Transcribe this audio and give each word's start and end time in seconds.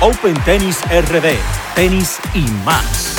Open 0.00 0.34
Tennis 0.44 0.80
RD, 0.84 1.34
tenis 1.74 2.20
y 2.32 2.42
más. 2.64 3.16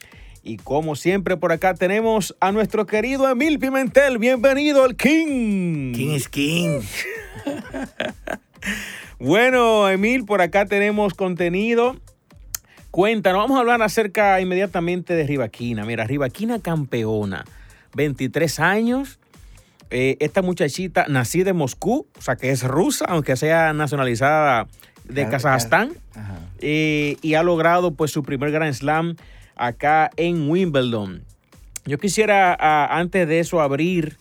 Y 0.47 0.55
como 0.55 0.95
siempre 0.95 1.35
por 1.35 1.51
acá 1.51 1.73
tenemos 1.73 2.33
a 2.39 2.53
nuestro 2.53 2.85
querido 2.85 3.29
Emil 3.29 3.59
Pimentel. 3.59 4.17
Bienvenido 4.17 4.85
al 4.85 4.95
King. 4.95 5.91
King 5.93 6.15
es 6.15 6.29
King. 6.29 6.79
bueno, 9.19 9.89
Emil, 9.89 10.23
por 10.23 10.41
acá 10.41 10.65
tenemos 10.65 11.13
contenido 11.13 11.97
Cuéntanos, 12.91 13.41
vamos 13.41 13.57
a 13.57 13.59
hablar 13.59 13.81
acerca 13.81 14.39
inmediatamente 14.39 15.15
de 15.15 15.27
Rivaquina. 15.27 15.83
Mira, 15.83 16.05
Rivaquina 16.05 16.59
campeona, 16.59 17.43
23 17.95 18.61
años. 18.61 19.19
Eh, 19.89 20.15
esta 20.21 20.41
muchachita 20.41 21.07
nacida 21.09 21.49
en 21.49 21.57
Moscú, 21.57 22.07
o 22.17 22.21
sea 22.21 22.37
que 22.37 22.51
es 22.51 22.63
rusa, 22.63 23.03
aunque 23.09 23.35
sea 23.35 23.73
nacionalizada 23.73 24.67
de 25.03 25.27
Kazajstán. 25.27 25.91
Eh, 26.59 27.17
y 27.21 27.33
ha 27.33 27.43
logrado 27.43 27.91
pues 27.91 28.11
su 28.11 28.23
primer 28.23 28.51
Grand 28.51 28.73
Slam 28.73 29.17
acá 29.59 30.09
en 30.17 30.49
Wimbledon. 30.49 31.23
Yo 31.85 31.97
quisiera 31.97 32.97
antes 32.97 33.27
de 33.27 33.39
eso 33.39 33.61
abrir 33.61 34.17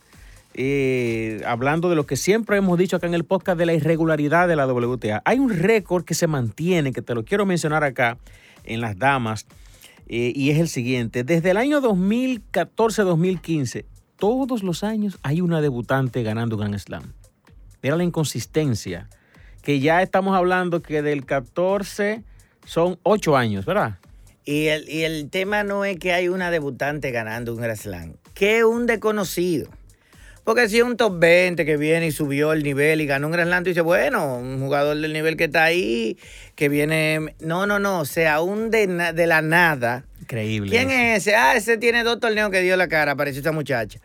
eh, 0.59 1.43
hablando 1.47 1.91
de 1.91 1.97
lo 1.97 2.06
que 2.06 2.17
siempre 2.17 2.56
hemos 2.56 2.78
dicho 2.78 2.97
acá 2.97 3.06
en 3.06 3.12
el 3.12 3.25
podcast 3.25 3.59
de 3.59 3.67
la 3.67 3.75
irregularidad 3.75 4.48
de 4.48 4.56
la 4.56 4.67
WTA. 4.67 5.20
Hay 5.27 5.39
un 5.39 5.51
récord 5.51 6.05
que 6.05 6.15
se 6.15 6.27
mantiene, 6.27 6.93
que 6.93 7.03
te 7.03 7.15
lo 7.15 7.27
quiero 7.27 7.45
mencionar 7.45 7.84
acá, 7.84 8.17
en 8.65 8.81
las 8.81 8.98
damas, 8.98 9.47
eh, 10.09 10.33
y 10.34 10.48
es 10.51 10.59
el 10.59 10.69
siguiente. 10.69 11.25
Desde 11.25 11.50
el 11.50 11.59
año 11.59 11.83
2014-2015, 11.83 13.84
todos 14.17 14.62
los 14.62 14.83
años 14.83 15.19
hay 15.23 15.43
una 15.43 15.61
debutante 15.61 16.23
ganando 16.23 16.56
Grand 16.56 16.78
Slam. 16.78 17.12
Mira 17.83 17.97
la 17.97 18.05
inconsistencia, 18.05 19.11
que 19.62 19.81
ya 19.81 20.00
estamos 20.00 20.34
hablando 20.34 20.81
que 20.81 21.03
del 21.03 21.27
14 21.27 22.25
son 22.65 22.98
8 23.03 23.37
años, 23.37 23.67
¿verdad? 23.67 23.98
Y 24.47 24.69
el, 24.69 24.89
y 24.89 25.03
el 25.03 25.29
tema 25.29 25.65
no 25.65 25.85
es 25.85 25.99
que 25.99 26.13
hay 26.13 26.29
una 26.29 26.53
debutante 26.53 27.11
ganando 27.11 27.53
un 27.53 27.61
Grand 27.61 27.77
Slam, 27.77 28.15
que 28.33 28.65
un 28.65 28.87
desconocido. 28.87 29.69
Porque 30.45 30.69
si 30.69 30.81
un 30.81 30.97
top 30.97 31.19
20 31.19 31.67
que 31.67 31.77
viene 31.77 32.07
y 32.07 32.13
subió 32.13 32.53
el 32.53 32.63
nivel 32.63 33.01
y 33.01 33.07
ganó 33.07 33.27
un 33.27 33.33
Gran 33.33 33.49
Slam, 33.49 33.65
tú 33.65 33.71
dices, 33.71 33.83
bueno, 33.83 34.37
un 34.39 34.61
jugador 34.61 34.97
del 34.97 35.13
nivel 35.13 35.37
que 35.37 35.45
está 35.45 35.65
ahí, 35.65 36.17
que 36.55 36.69
viene. 36.69 37.35
No, 37.41 37.67
no, 37.67 37.81
no. 37.81 37.99
O 37.99 38.05
sea, 38.05 38.41
un 38.41 38.71
de, 38.71 38.87
de 38.87 39.27
la 39.27 39.43
nada. 39.43 40.05
Increíble. 40.21 40.71
¿Quién 40.71 40.93
es 40.93 41.27
ese? 41.27 41.35
Ah, 41.35 41.56
ese 41.56 41.77
tiene 41.79 42.05
dos 42.05 42.21
torneos 42.21 42.51
que 42.51 42.61
dio 42.61 42.77
la 42.77 42.87
cara, 42.87 43.12
apareció 43.12 43.41
esa 43.41 43.51
muchacha. 43.51 43.99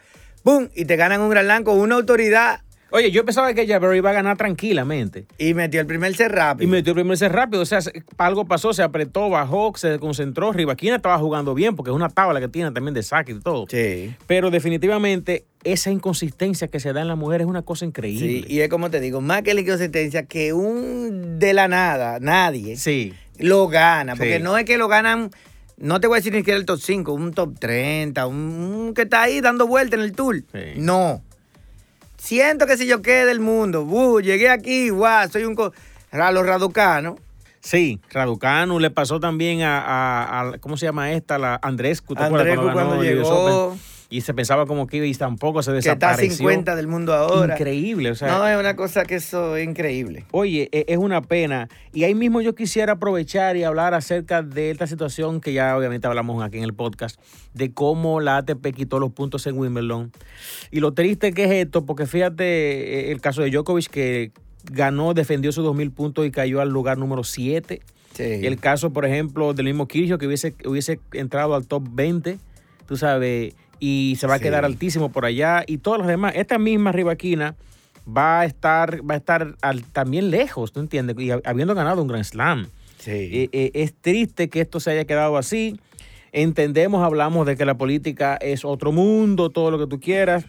¡Bum! 0.43 0.69
Y 0.73 0.85
te 0.85 0.95
ganan 0.95 1.21
un 1.21 1.29
Gran 1.29 1.45
Slam 1.45 1.63
con 1.63 1.77
una 1.77 1.93
autoridad 1.93 2.61
Oye, 2.91 3.09
yo 3.11 3.23
pensaba 3.23 3.53
que 3.53 3.65
Jabber 3.65 3.95
iba 3.95 4.09
a 4.09 4.13
ganar 4.13 4.37
tranquilamente. 4.37 5.25
Y 5.37 5.53
metió 5.53 5.79
el 5.79 5.87
primer 5.87 6.13
set 6.15 6.29
rápido. 6.29 6.67
Y 6.67 6.71
metió 6.71 6.91
el 6.91 6.95
primer 6.95 7.17
set 7.17 7.31
rápido. 7.31 7.61
O 7.61 7.65
sea, 7.65 7.79
algo 8.17 8.45
pasó, 8.45 8.73
se 8.73 8.83
apretó, 8.83 9.29
bajó, 9.29 9.71
se 9.75 9.97
concentró. 9.99 10.51
Rivaquina 10.51 10.97
estaba 10.97 11.17
jugando 11.17 11.53
bien 11.53 11.75
porque 11.75 11.91
es 11.91 11.95
una 11.95 12.09
tabla 12.09 12.39
que 12.41 12.49
tiene 12.49 12.71
también 12.71 12.93
de 12.93 13.03
saque 13.03 13.31
y 13.31 13.39
todo. 13.39 13.65
Sí. 13.69 14.13
Pero 14.27 14.51
definitivamente 14.51 15.45
esa 15.63 15.89
inconsistencia 15.89 16.67
que 16.67 16.79
se 16.79 16.91
da 16.91 17.01
en 17.01 17.07
la 17.07 17.15
mujer 17.15 17.41
es 17.41 17.47
una 17.47 17.61
cosa 17.61 17.85
increíble. 17.85 18.27
Sí, 18.27 18.45
y 18.47 18.59
es 18.59 18.69
como 18.69 18.89
te 18.89 18.99
digo, 18.99 19.21
más 19.21 19.43
que 19.43 19.53
la 19.53 19.61
inconsistencia, 19.61 20.25
que 20.25 20.53
un 20.53 21.39
de 21.39 21.53
la 21.53 21.67
nada, 21.67 22.19
nadie, 22.19 22.75
sí. 22.75 23.13
lo 23.37 23.67
gana. 23.67 24.15
Porque 24.15 24.39
no 24.39 24.57
es 24.57 24.65
que 24.65 24.77
lo 24.77 24.87
ganan 24.87 25.31
no 25.81 25.99
te 25.99 26.05
voy 26.05 26.17
a 26.17 26.19
decir 26.19 26.31
ni 26.33 26.39
siquiera 26.39 26.59
el 26.59 26.65
top 26.65 26.79
5, 26.79 27.11
un 27.11 27.33
top 27.33 27.59
30, 27.59 28.27
un, 28.27 28.93
que 28.95 29.01
está 29.01 29.23
ahí 29.23 29.41
dando 29.41 29.65
vuelta 29.65 29.95
en 29.95 30.03
el 30.03 30.11
tour. 30.11 30.43
No. 30.75 31.23
Siento 32.21 32.67
que 32.67 32.77
si 32.77 32.85
yo 32.85 33.01
quedé 33.01 33.25
del 33.25 33.39
mundo, 33.39 33.81
uh, 33.81 34.19
llegué 34.19 34.47
aquí, 34.47 34.89
guau, 34.89 35.27
soy 35.27 35.43
un... 35.43 35.57
A 36.11 36.31
los 36.31 36.45
raducanos. 36.45 37.15
Sí, 37.61 37.99
Raducano 38.11 38.79
le 38.79 38.91
pasó 38.91 39.19
también 39.19 39.61
a, 39.63 40.51
¿cómo 40.59 40.77
se 40.77 40.85
llama 40.85 41.11
esta? 41.13 41.39
La 41.39 41.59
Andrescu. 41.63 42.13
Andrescu 42.15 42.61
cuando, 42.61 42.73
cuando 42.73 43.03
llegó 43.03 43.75
y 44.11 44.21
se 44.21 44.33
pensaba 44.33 44.65
como 44.65 44.87
que 44.87 45.07
y 45.07 45.13
tampoco 45.13 45.63
se 45.63 45.71
desapareció. 45.71 46.19
Que 46.19 46.25
está 46.25 46.37
50 46.37 46.75
del 46.75 46.87
mundo 46.87 47.13
ahora. 47.13 47.55
Increíble, 47.55 48.11
o 48.11 48.15
sea. 48.15 48.27
No, 48.27 48.45
es 48.45 48.59
una 48.59 48.75
cosa 48.75 49.05
que 49.05 49.15
eso 49.15 49.55
es 49.55 49.65
increíble. 49.65 50.25
Oye, 50.31 50.67
e, 50.73 50.83
es 50.89 50.97
una 50.97 51.21
pena. 51.21 51.69
Y 51.93 52.03
ahí 52.03 52.13
mismo 52.13 52.41
yo 52.41 52.53
quisiera 52.53 52.93
aprovechar 52.93 53.55
y 53.55 53.63
hablar 53.63 53.93
acerca 53.93 54.41
de 54.43 54.69
esta 54.69 54.85
situación 54.85 55.39
que 55.39 55.53
ya 55.53 55.77
obviamente 55.77 56.07
hablamos 56.07 56.43
aquí 56.43 56.57
en 56.57 56.65
el 56.65 56.73
podcast, 56.73 57.21
de 57.53 57.71
cómo 57.71 58.19
la 58.19 58.35
ATP 58.35 58.75
quitó 58.75 58.99
los 58.99 59.13
puntos 59.13 59.47
en 59.47 59.57
Wimbledon. 59.57 60.11
Y 60.71 60.81
lo 60.81 60.93
triste 60.93 61.31
que 61.31 61.45
es 61.45 61.51
esto, 61.65 61.85
porque 61.85 62.05
fíjate 62.05 63.07
e, 63.07 63.11
el 63.13 63.21
caso 63.21 63.41
de 63.41 63.49
Djokovic 63.49 63.87
que 63.87 64.33
ganó, 64.69 65.13
defendió 65.13 65.53
sus 65.53 65.65
2.000 65.65 65.93
puntos 65.93 66.25
y 66.25 66.31
cayó 66.31 66.59
al 66.59 66.67
lugar 66.67 66.97
número 66.97 67.23
7. 67.23 67.81
Sí. 68.13 68.23
El 68.23 68.59
caso, 68.59 68.91
por 68.91 69.05
ejemplo, 69.05 69.53
del 69.53 69.67
mismo 69.67 69.87
Kyrgios 69.87 70.19
que 70.19 70.27
hubiese, 70.27 70.53
hubiese 70.65 70.99
entrado 71.13 71.55
al 71.55 71.65
top 71.65 71.87
20, 71.89 72.39
tú 72.85 72.97
sabes, 72.97 73.55
y 73.81 74.15
se 74.19 74.27
va 74.27 74.35
a 74.35 74.39
quedar 74.39 74.63
altísimo 74.63 75.11
por 75.11 75.25
allá 75.25 75.63
y 75.65 75.79
todos 75.79 75.97
los 75.97 76.07
demás. 76.07 76.33
Esta 76.35 76.59
misma 76.59 76.91
Rivaquina 76.91 77.55
va 78.07 78.41
a 78.41 78.45
estar, 78.45 79.01
va 79.09 79.15
a 79.15 79.17
estar 79.17 79.55
también 79.91 80.29
lejos, 80.29 80.71
¿tú 80.71 80.79
entiendes? 80.79 81.17
Y 81.19 81.31
habiendo 81.31 81.73
ganado 81.73 82.01
un 82.03 82.07
Grand 82.07 82.23
Slam. 82.23 82.67
Sí. 82.99 83.49
Eh, 83.51 83.71
es 83.73 83.93
triste 83.95 84.49
que 84.49 84.61
esto 84.61 84.79
se 84.79 84.91
haya 84.91 85.05
quedado 85.05 85.35
así. 85.35 85.79
Entendemos, 86.31 87.03
hablamos 87.03 87.47
de 87.47 87.57
que 87.57 87.65
la 87.65 87.73
política 87.73 88.37
es 88.39 88.63
otro 88.63 88.91
mundo, 88.91 89.49
todo 89.49 89.71
lo 89.71 89.79
que 89.79 89.87
tú 89.87 89.99
quieras, 89.99 90.45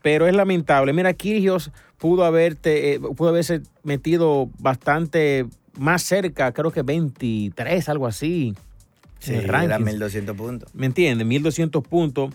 pero 0.00 0.28
es 0.28 0.34
lamentable. 0.34 0.92
Mira, 0.92 1.12
Kyrgios 1.12 1.72
pudo, 1.98 2.24
haberte, 2.24 2.94
eh, 2.94 3.00
pudo 3.00 3.30
haberse 3.30 3.62
metido 3.82 4.48
bastante 4.60 5.46
más 5.76 6.04
cerca, 6.04 6.52
creo 6.52 6.70
que 6.70 6.82
23, 6.82 7.88
algo 7.88 8.06
así. 8.06 8.54
Sí, 9.18 9.34
era 9.34 9.78
1200 9.80 10.36
puntos. 10.36 10.72
¿Me 10.72 10.86
entiendes? 10.86 11.26
1200 11.26 11.82
puntos. 11.82 12.30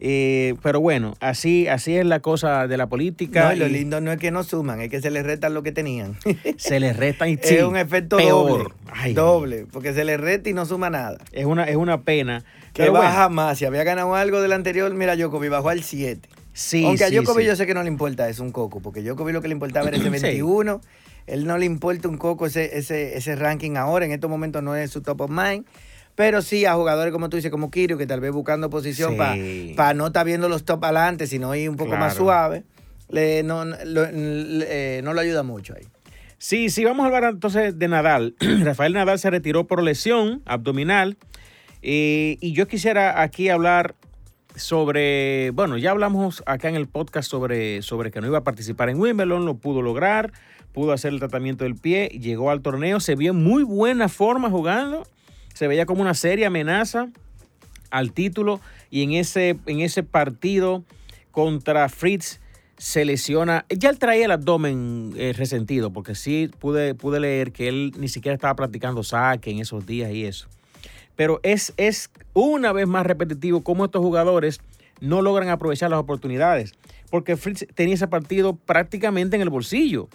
Eh, 0.00 0.54
pero 0.62 0.80
bueno, 0.80 1.14
así, 1.20 1.68
así 1.68 1.96
es 1.96 2.04
la 2.04 2.20
cosa 2.20 2.66
de 2.66 2.76
la 2.76 2.88
política. 2.88 3.50
No, 3.50 3.56
lo 3.56 3.68
lindo 3.68 4.00
no 4.00 4.12
es 4.12 4.18
que 4.18 4.30
no 4.30 4.42
suman, 4.42 4.80
es 4.80 4.88
que 4.90 5.00
se 5.00 5.10
les 5.10 5.24
restan 5.24 5.54
lo 5.54 5.62
que 5.62 5.72
tenían. 5.72 6.16
Se 6.56 6.80
les 6.80 6.96
resta 6.96 7.28
y 7.28 7.38
Es 7.40 7.62
un 7.62 7.76
efecto 7.76 8.18
doble. 8.18 8.64
doble, 9.14 9.66
porque 9.70 9.92
se 9.92 10.04
les 10.04 10.20
resta 10.20 10.48
y 10.50 10.52
no 10.52 10.66
suma 10.66 10.90
nada. 10.90 11.18
Es 11.32 11.44
una, 11.44 11.64
es 11.64 11.76
una 11.76 12.02
pena. 12.02 12.44
Que 12.72 12.90
baja 12.90 13.28
más. 13.28 13.58
Si 13.58 13.64
había 13.64 13.84
ganado 13.84 14.14
algo 14.14 14.40
del 14.40 14.52
anterior, 14.52 14.92
mira, 14.94 15.16
Jokovic 15.16 15.50
bajó 15.50 15.68
al 15.68 15.82
7. 15.82 16.28
Sí, 16.52 16.84
Aunque 16.84 17.04
a 17.04 17.08
Jokovic 17.12 17.46
yo 17.46 17.56
sé 17.56 17.66
que 17.66 17.74
no 17.74 17.82
le 17.82 17.88
importa, 17.88 18.28
es 18.28 18.38
un 18.38 18.52
coco, 18.52 18.80
porque 18.80 19.06
Jokovic 19.06 19.34
lo 19.34 19.42
que 19.42 19.48
le 19.48 19.54
importaba 19.54 19.88
era 19.88 19.96
ese 19.96 20.10
21. 20.10 20.80
Él 21.26 21.46
no 21.46 21.56
le 21.56 21.66
importa 21.66 22.08
un 22.08 22.18
coco 22.18 22.46
ese, 22.46 22.76
ese, 22.78 23.16
ese 23.16 23.34
ranking 23.36 23.76
ahora, 23.76 24.04
en 24.04 24.12
estos 24.12 24.28
momentos 24.30 24.62
no 24.62 24.76
es 24.76 24.90
su 24.90 25.00
top 25.02 25.22
of 25.22 25.30
mind. 25.30 25.64
Pero 26.14 26.42
sí 26.42 26.64
a 26.64 26.74
jugadores 26.74 27.12
como 27.12 27.28
tú 27.28 27.36
dices, 27.36 27.50
como 27.50 27.70
Kirio, 27.70 27.98
que 27.98 28.06
tal 28.06 28.20
vez 28.20 28.32
buscando 28.32 28.70
posición 28.70 29.16
para 29.16 29.94
no 29.94 30.06
estar 30.06 30.24
viendo 30.24 30.48
los 30.48 30.64
top 30.64 30.84
adelante, 30.84 31.26
sino 31.26 31.54
ir 31.54 31.68
un 31.68 31.76
poco 31.76 31.96
más 31.96 32.14
suave, 32.14 32.64
le, 33.08 33.42
no, 33.42 33.64
lo, 33.64 34.04
eh, 34.12 35.00
no 35.02 35.12
lo 35.12 35.20
ayuda 35.20 35.42
mucho 35.42 35.74
ahí. 35.76 35.84
Sí, 36.38 36.68
sí, 36.68 36.84
vamos 36.84 37.04
a 37.04 37.06
hablar 37.06 37.24
entonces 37.32 37.78
de 37.78 37.88
Nadal. 37.88 38.34
Rafael 38.62 38.92
Nadal 38.92 39.18
se 39.18 39.30
retiró 39.30 39.66
por 39.66 39.82
lesión 39.82 40.42
abdominal. 40.44 41.16
Eh, 41.82 42.38
y 42.40 42.52
yo 42.52 42.68
quisiera 42.68 43.22
aquí 43.22 43.48
hablar 43.48 43.94
sobre, 44.56 45.50
bueno, 45.50 45.76
ya 45.78 45.90
hablamos 45.90 46.42
acá 46.46 46.68
en 46.68 46.76
el 46.76 46.86
podcast 46.86 47.30
sobre, 47.30 47.82
sobre 47.82 48.10
que 48.10 48.20
no 48.20 48.26
iba 48.26 48.38
a 48.38 48.44
participar 48.44 48.88
en 48.88 49.00
Wimbledon, 49.00 49.44
lo 49.44 49.56
pudo 49.56 49.82
lograr, 49.82 50.32
pudo 50.72 50.92
hacer 50.92 51.12
el 51.12 51.18
tratamiento 51.18 51.64
del 51.64 51.74
pie, 51.74 52.08
llegó 52.08 52.50
al 52.50 52.62
torneo, 52.62 53.00
se 53.00 53.16
vio 53.16 53.32
en 53.32 53.42
muy 53.42 53.64
buena 53.64 54.08
forma 54.08 54.50
jugando 54.50 55.06
se 55.54 55.66
veía 55.66 55.86
como 55.86 56.02
una 56.02 56.14
seria 56.14 56.48
amenaza 56.48 57.08
al 57.90 58.12
título 58.12 58.60
y 58.90 59.02
en 59.02 59.12
ese, 59.12 59.56
en 59.66 59.80
ese 59.80 60.02
partido 60.02 60.84
contra 61.30 61.88
Fritz 61.88 62.40
se 62.76 63.04
lesiona. 63.04 63.64
Ya 63.70 63.88
él 63.88 63.98
traía 63.98 64.26
el 64.26 64.32
abdomen 64.32 65.12
eh, 65.16 65.32
resentido, 65.32 65.92
porque 65.92 66.14
sí 66.14 66.50
pude, 66.58 66.94
pude 66.94 67.20
leer 67.20 67.52
que 67.52 67.68
él 67.68 67.92
ni 67.96 68.08
siquiera 68.08 68.34
estaba 68.34 68.54
practicando 68.54 69.02
saque 69.02 69.50
en 69.50 69.60
esos 69.60 69.86
días 69.86 70.10
y 70.12 70.26
eso. 70.26 70.48
Pero 71.16 71.40
es, 71.44 71.72
es 71.76 72.10
una 72.32 72.72
vez 72.72 72.88
más 72.88 73.06
repetitivo 73.06 73.62
cómo 73.62 73.84
estos 73.84 74.02
jugadores 74.02 74.60
no 75.00 75.22
logran 75.22 75.48
aprovechar 75.48 75.90
las 75.90 76.00
oportunidades. 76.00 76.72
Porque 77.10 77.36
Fritz 77.36 77.66
tenía 77.74 77.94
ese 77.94 78.08
partido 78.08 78.56
prácticamente 78.56 79.36
en 79.36 79.42
el 79.42 79.50
bolsillo. 79.50 80.08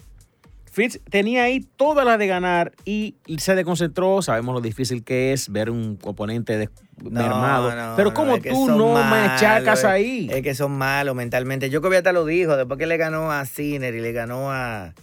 Fritz 0.71 0.99
tenía 1.09 1.43
ahí 1.43 1.61
todas 1.75 2.05
las 2.05 2.19
de 2.19 2.27
ganar 2.27 2.71
y 2.85 3.15
se 3.37 3.55
desconcentró. 3.55 4.21
Sabemos 4.21 4.53
lo 4.53 4.61
difícil 4.61 5.03
que 5.03 5.33
es 5.33 5.49
ver 5.49 5.69
un 5.69 5.97
oponente 6.03 6.57
de, 6.57 6.69
mermado. 7.01 7.95
Pero 7.95 8.13
como 8.13 8.39
tú 8.39 8.67
no 8.67 8.93
me 8.93 9.17
achacas 9.17 9.83
ahí. 9.85 10.29
Es 10.31 10.41
que 10.41 10.55
son 10.55 10.71
malos 10.73 11.15
mentalmente. 11.15 11.69
Yo 11.69 11.81
que 11.81 11.97
hasta 11.97 12.11
lo 12.11 12.25
dijo, 12.25 12.55
después 12.55 12.77
que 12.77 12.85
le 12.85 12.97
ganó 12.97 13.31
a 13.31 13.45
Sinner 13.45 13.93
y 13.95 13.99
le 13.99 14.11
ganó 14.11 14.51
a 14.51 14.93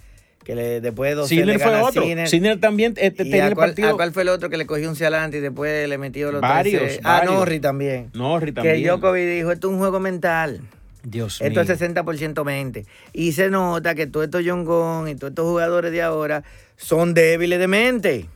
que 0.45 0.55
le, 0.55 0.81
después 0.81 1.11
de 1.11 1.15
dos 1.17 1.29
Sinner 1.29 1.59
fue 1.59 1.81
otro. 1.81 2.05
Sinner, 2.27 2.61
también 2.61 2.95
este, 2.97 3.25
tenía 3.25 3.49
el 3.49 3.57
partido. 3.57 3.91
¿A 3.91 3.97
cuál 3.97 4.13
fue 4.13 4.23
el 4.23 4.29
otro 4.29 4.49
que 4.49 4.57
le 4.57 4.65
cogió 4.65 4.89
un 4.89 4.95
cialante 4.95 5.39
y 5.39 5.41
después 5.41 5.89
le 5.89 5.99
metió 5.99 6.31
los 6.31 6.41
varios, 6.41 6.83
tres? 6.83 7.01
Ah, 7.03 7.23
Norri 7.25 7.59
también. 7.59 8.11
Norri 8.15 8.53
también. 8.53 8.77
Que 8.77 8.89
Djokovic 8.89 9.29
dijo, 9.29 9.51
esto 9.51 9.67
es 9.67 9.73
un 9.73 9.81
juego 9.81 9.99
mental. 9.99 10.61
Dios 11.09 11.41
Esto 11.41 11.61
es 11.61 11.69
60% 11.69 12.45
mente. 12.45 12.85
Y 13.13 13.33
se 13.33 13.49
nota 13.49 13.95
que 13.95 14.09
todos 14.09 14.25
estos 14.25 14.45
Gong 14.45 15.09
y 15.09 15.15
todos 15.15 15.31
estos 15.31 15.47
jugadores 15.47 15.93
de 15.93 16.03
ahora 16.03 16.43
son 16.77 17.15
débiles 17.15 17.61
de 17.61 17.69
mente. 17.69 18.27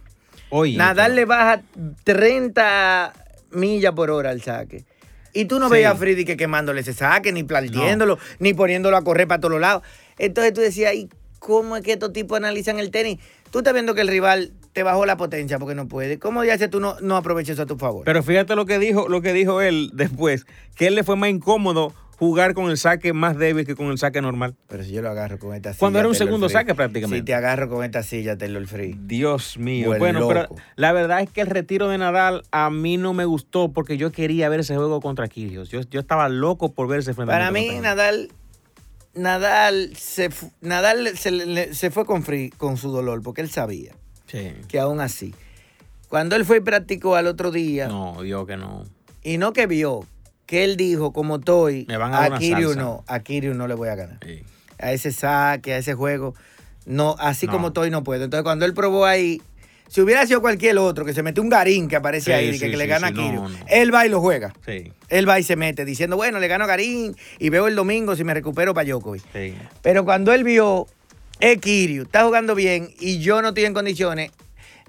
Oye, 0.50 0.76
Nadal 0.76 1.16
le 1.16 1.24
baja 1.24 1.62
30 2.04 3.12
millas 3.50 3.92
por 3.92 4.10
hora 4.10 4.30
al 4.30 4.40
saque. 4.40 4.84
Y 5.32 5.46
tú 5.46 5.58
no 5.58 5.68
veías 5.68 5.94
a 5.94 5.96
Freddy 5.96 6.24
que 6.24 6.36
quemándole 6.36 6.80
ese 6.80 6.92
saque, 6.92 7.32
ni 7.32 7.42
plantiéndolo, 7.42 8.18
ni 8.38 8.54
poniéndolo 8.54 8.96
a 8.96 9.02
correr 9.02 9.26
para 9.26 9.40
todos 9.40 9.60
lados. 9.60 9.82
Entonces 10.18 10.52
tú 10.52 10.60
decías, 10.60 10.94
¿y 10.94 11.08
cómo 11.40 11.76
es 11.76 11.82
que 11.82 11.92
estos 11.92 12.12
tipos 12.12 12.36
analizan 12.36 12.78
el 12.78 12.92
tenis? 12.92 13.18
Tú 13.50 13.58
estás 13.58 13.74
viendo 13.74 13.94
que 13.94 14.00
el 14.02 14.08
rival 14.08 14.52
te 14.72 14.84
bajó 14.84 15.06
la 15.06 15.16
potencia 15.16 15.58
porque 15.58 15.74
no 15.74 15.88
puede. 15.88 16.20
¿Cómo 16.20 16.44
ya 16.44 16.56
tú 16.68 16.78
no, 16.78 16.96
no 17.00 17.16
aproveches 17.16 17.54
eso 17.54 17.62
a 17.62 17.66
tu 17.66 17.76
favor? 17.76 18.04
Pero 18.04 18.22
fíjate 18.22 18.54
lo 18.54 18.64
que 18.64 18.78
dijo, 18.78 19.08
lo 19.08 19.22
que 19.22 19.32
dijo 19.32 19.60
él 19.60 19.90
después, 19.92 20.46
que 20.76 20.86
él 20.86 20.94
le 20.94 21.02
fue 21.02 21.16
más 21.16 21.30
incómodo 21.30 21.94
jugar 22.20 22.52
con 22.52 22.70
el 22.70 22.76
saque 22.76 23.14
más 23.14 23.38
débil 23.38 23.64
que 23.64 23.74
con 23.74 23.86
el 23.86 23.96
saque 23.96 24.20
normal. 24.20 24.54
Pero 24.68 24.84
si 24.84 24.92
yo 24.92 25.00
lo 25.00 25.08
agarro 25.08 25.38
con 25.38 25.54
esta 25.54 25.70
silla. 25.70 25.78
Cuando 25.80 26.00
era 26.00 26.06
un 26.06 26.14
segundo 26.14 26.50
saque 26.50 26.74
prácticamente. 26.74 27.20
Si 27.20 27.24
te 27.24 27.34
agarro 27.34 27.70
con 27.70 27.82
esta 27.82 28.02
silla, 28.02 28.36
te 28.36 28.46
lo 28.48 28.64
free. 28.66 28.94
Dios 29.06 29.56
mío. 29.56 29.94
bueno, 29.98 30.28
pero 30.28 30.46
la 30.76 30.92
verdad 30.92 31.22
es 31.22 31.30
que 31.30 31.40
el 31.40 31.46
retiro 31.46 31.88
de 31.88 31.96
Nadal 31.96 32.42
a 32.50 32.68
mí 32.68 32.98
no 32.98 33.14
me 33.14 33.24
gustó 33.24 33.72
porque 33.72 33.96
yo 33.96 34.12
quería 34.12 34.50
ver 34.50 34.60
ese 34.60 34.76
juego 34.76 35.00
contra 35.00 35.28
Kyrgios. 35.28 35.70
Yo, 35.70 35.80
yo 35.80 35.98
estaba 35.98 36.28
loco 36.28 36.72
por 36.72 36.88
ver 36.88 37.00
ese 37.00 37.14
Para 37.14 37.50
mí, 37.50 37.80
Nadal. 37.80 38.30
Nadal 39.14 39.90
se, 39.96 40.28
Nadal 40.60 41.16
se, 41.16 41.90
fue 41.90 42.04
con, 42.04 42.22
free, 42.22 42.50
con 42.50 42.76
su 42.76 42.92
dolor 42.92 43.22
porque 43.22 43.40
él 43.40 43.48
sabía 43.48 43.94
que 44.68 44.78
aún 44.78 45.00
así. 45.00 45.34
Cuando 46.08 46.36
él 46.36 46.44
fue 46.44 46.58
y 46.58 46.60
practicó 46.60 47.16
al 47.16 47.28
otro 47.28 47.50
día. 47.50 47.88
No, 47.88 48.20
vio 48.20 48.44
que 48.44 48.58
no. 48.58 48.84
Y 49.22 49.38
no 49.38 49.54
que 49.54 49.66
vio, 49.66 50.04
que 50.50 50.64
él 50.64 50.76
dijo, 50.76 51.12
como 51.12 51.36
estoy, 51.36 51.86
a, 51.88 52.24
a 52.24 52.38
Kiryu 52.40 52.74
no, 52.74 53.04
a 53.06 53.20
Kiryu 53.20 53.54
no 53.54 53.68
le 53.68 53.74
voy 53.74 53.88
a 53.88 53.94
ganar. 53.94 54.18
A 54.80 54.90
ese 54.90 55.12
saque, 55.12 55.74
a 55.74 55.78
ese 55.78 55.94
juego, 55.94 56.34
no, 56.86 57.14
así 57.20 57.46
como 57.46 57.68
estoy 57.68 57.88
no 57.92 58.02
puedo. 58.02 58.24
Entonces 58.24 58.42
cuando 58.42 58.64
él 58.64 58.74
probó 58.74 59.06
ahí, 59.06 59.40
si 59.86 60.00
hubiera 60.00 60.26
sido 60.26 60.40
cualquier 60.40 60.76
otro 60.78 61.04
que 61.04 61.14
se 61.14 61.22
mete 61.22 61.40
un 61.40 61.50
garín 61.50 61.86
que 61.86 61.94
aparece 61.94 62.34
ahí 62.34 62.58
que, 62.58 62.66
le 62.66 62.86
gana 62.88 63.06
a 63.06 63.12
Kiryu, 63.12 63.44
él 63.68 63.94
va 63.94 64.04
y 64.06 64.08
lo 64.08 64.20
juega. 64.20 64.52
Él 65.08 65.28
va 65.28 65.38
y 65.38 65.44
se 65.44 65.54
mete 65.54 65.84
diciendo, 65.84 66.16
bueno, 66.16 66.40
le 66.40 66.48
gano 66.48 66.64
a 66.64 66.66
Garín 66.66 67.14
y 67.38 67.48
veo 67.48 67.68
el 67.68 67.76
domingo 67.76 68.16
si 68.16 68.24
me 68.24 68.34
recupero 68.34 68.74
para 68.74 68.90
Djokovic. 68.90 69.22
Pero 69.82 70.04
cuando 70.04 70.32
él 70.32 70.42
vio, 70.42 70.88
es 71.38 71.58
Kiryu, 71.58 72.02
está 72.02 72.24
jugando 72.24 72.56
bien 72.56 72.88
y 72.98 73.20
yo 73.20 73.40
no 73.40 73.50
estoy 73.50 73.66
en 73.66 73.74
condiciones, 73.74 74.32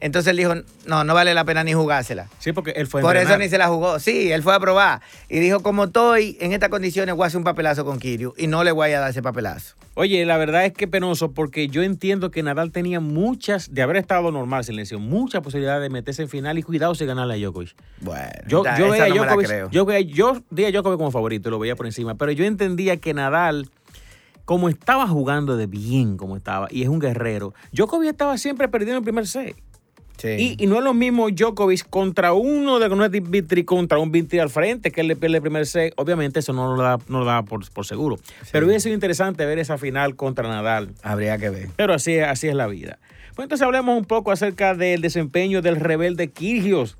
entonces 0.02 0.32
él 0.32 0.38
dijo, 0.38 0.54
no, 0.88 1.04
no 1.04 1.14
vale 1.14 1.34
la 1.36 1.46
pena 1.46 1.64
ni 1.64 1.74
jugársela. 1.74 2.28
Sí, 2.40 2.52
porque 2.52 2.72
él 2.72 2.88
fue 2.88 3.02
Por 3.02 3.16
eso 3.18 3.38
ni 3.38 3.48
se 3.50 3.60
la 3.60 3.68
jugó. 3.68 4.00
Sí, 4.00 4.32
él 4.32 4.42
fue 4.42 4.56
a 4.56 4.60
probar. 4.60 5.02
Y 5.30 5.40
dijo, 5.40 5.62
como 5.62 5.86
estoy 5.86 6.38
en 6.42 6.54
estas 6.54 6.70
condiciones, 6.70 7.16
voy 7.16 7.26
a 7.26 7.28
hacer 7.28 7.38
un 7.38 7.44
papelazo 7.44 7.86
con 7.86 8.00
Kiryu. 8.00 8.34
Y 8.36 8.48
no 8.48 8.64
le 8.64 8.72
voy 8.72 8.92
a 8.92 9.00
dar 9.00 9.12
ese 9.12 9.22
papelazo. 9.22 9.76
Oye, 9.94 10.26
la 10.26 10.38
verdad 10.38 10.66
es 10.66 10.74
que 10.74 10.88
penoso 10.88 11.34
porque 11.34 11.68
yo 11.68 11.84
entiendo 11.84 12.32
que 12.32 12.42
Nadal 12.42 12.72
tenía 12.72 13.00
muchas, 13.00 13.74
de 13.74 13.84
haber 13.84 13.98
estado 13.98 14.32
normal, 14.32 14.64
silencio, 14.64 14.98
muchas 15.00 15.42
posibilidades 15.42 15.84
de 15.84 15.90
meterse 15.90 16.24
en 16.24 16.30
final 16.30 16.58
y 16.58 16.64
cuidado 16.64 16.96
si 16.96 17.06
ganarle 17.06 17.36
a 17.36 17.38
Djokovic. 17.38 17.76
Bueno, 18.00 18.32
yo, 18.48 18.64
yo 18.78 18.90
veía 18.90 19.04
a 19.04 19.10
Djokovic, 19.10 19.70
yo, 19.70 19.86
yo 20.00 20.42
di 20.50 20.66
a 20.66 20.72
Djokovic 20.72 20.98
como 20.98 21.12
favorito, 21.12 21.52
lo 21.52 21.60
veía 21.60 21.76
por 21.76 21.86
encima, 21.86 22.16
pero 22.16 22.32
yo 22.32 22.46
entendía 22.46 22.98
que 22.98 23.14
Nadal 23.14 23.70
como 24.46 24.70
estaba 24.70 25.08
jugando 25.08 25.58
de 25.58 25.68
bien 25.68 26.18
como 26.18 26.38
estaba, 26.38 26.68
y 26.72 26.84
es 26.84 26.90
un 26.90 27.00
guerrero, 27.00 27.54
Djokovic 27.74 28.10
estaba 28.10 28.38
siempre 28.38 28.68
perdiendo 28.70 28.98
el 28.98 29.04
primer 29.04 29.28
set. 29.28 29.56
Y, 30.24 30.68
no 30.68 30.78
es 30.78 30.84
lo 30.84 30.94
mismo 30.94 31.30
Djokovic 31.30 31.90
contra 31.90 32.34
uno 32.34 32.80
de 32.80 32.90
no 32.90 33.06
es 33.06 33.12
Vitri 33.12 33.64
contra 33.64 33.98
un 34.00 34.12
Vitri 34.12 34.40
al 34.40 34.50
frente, 34.50 34.92
que 34.92 35.02
él 35.02 35.08
le 35.08 35.16
pierde 35.16 35.38
el 35.38 35.42
primer 35.42 35.66
set. 35.66 35.94
Obviamente 35.98 36.40
eso 36.40 36.54
no 36.54 36.76
lo 36.76 36.82
da, 36.82 37.00
no 37.08 37.26
da 37.26 37.44
por, 37.44 37.66
seguro. 37.86 38.20
Pero 38.52 38.66
hubiera 38.66 38.80
sido 38.80 38.94
interesante 38.94 39.46
ver 39.46 39.60
esa 39.60 39.78
final 39.78 40.16
contra 40.16 40.48
Nadal. 40.48 40.90
Habría 41.04 41.38
que 41.38 41.50
ver. 41.50 41.70
Pero 41.76 41.94
así, 41.94 42.20
así 42.20 42.48
es 42.48 42.56
la 42.56 42.68
vida. 42.68 43.00
Pues 43.36 43.46
entonces 43.46 43.66
hablemos 43.66 43.98
un 43.98 44.06
poco 44.06 44.32
acerca 44.32 44.76
del 44.76 45.02
desempeño 45.02 45.62
del 45.62 45.78
rebelde 45.78 46.28
Kirgios. 46.28 46.98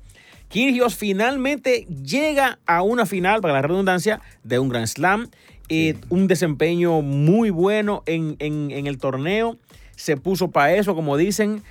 Kirgios 0.48 0.96
finalmente 0.96 1.86
llega 2.04 2.58
a 2.66 2.82
una 2.82 3.06
final, 3.06 3.40
para 3.40 3.54
la 3.54 3.62
redundancia, 3.62 4.20
de 4.42 4.58
un 4.58 4.68
Grand 4.68 4.86
Slam. 4.86 5.28
y 5.68 5.94
un 6.10 6.26
desempeño 6.26 7.00
muy 7.00 7.50
bueno 7.50 8.02
en, 8.06 8.36
en 8.38 8.86
el 8.86 8.98
torneo. 8.98 9.56
Se 9.96 10.16
puso 10.16 10.50
para 10.50 10.74
eso, 10.74 10.94
como 10.94 11.16
dicen, 11.16 11.62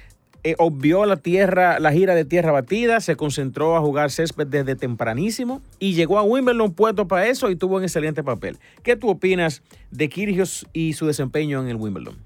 eh, 0.43 0.55
obvió 0.57 1.05
la 1.05 1.17
tierra, 1.17 1.79
la 1.79 1.91
gira 1.91 2.15
de 2.15 2.25
tierra 2.25 2.51
batida, 2.51 2.99
se 2.99 3.15
concentró 3.15 3.77
a 3.77 3.79
jugar 3.79 4.09
césped 4.09 4.47
desde 4.47 4.75
tempranísimo 4.75 5.61
y 5.77 5.93
llegó 5.93 6.17
a 6.17 6.23
Wimbledon 6.23 6.73
puesto 6.73 7.07
para 7.07 7.27
eso 7.27 7.51
y 7.51 7.55
tuvo 7.55 7.75
un 7.75 7.83
excelente 7.83 8.23
papel. 8.23 8.57
¿Qué 8.81 8.95
tú 8.95 9.09
opinas 9.09 9.61
de 9.91 10.09
Kyrgios 10.09 10.65
y 10.73 10.93
su 10.93 11.05
desempeño 11.05 11.61
en 11.61 11.67
el 11.67 11.75
Wimbledon? 11.75 12.17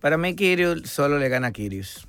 Para 0.00 0.16
mí 0.16 0.36
Kyrgios 0.36 0.88
solo 0.88 1.18
le 1.18 1.28
gana 1.28 1.48
a 1.48 1.52
Kyrgios. 1.52 2.06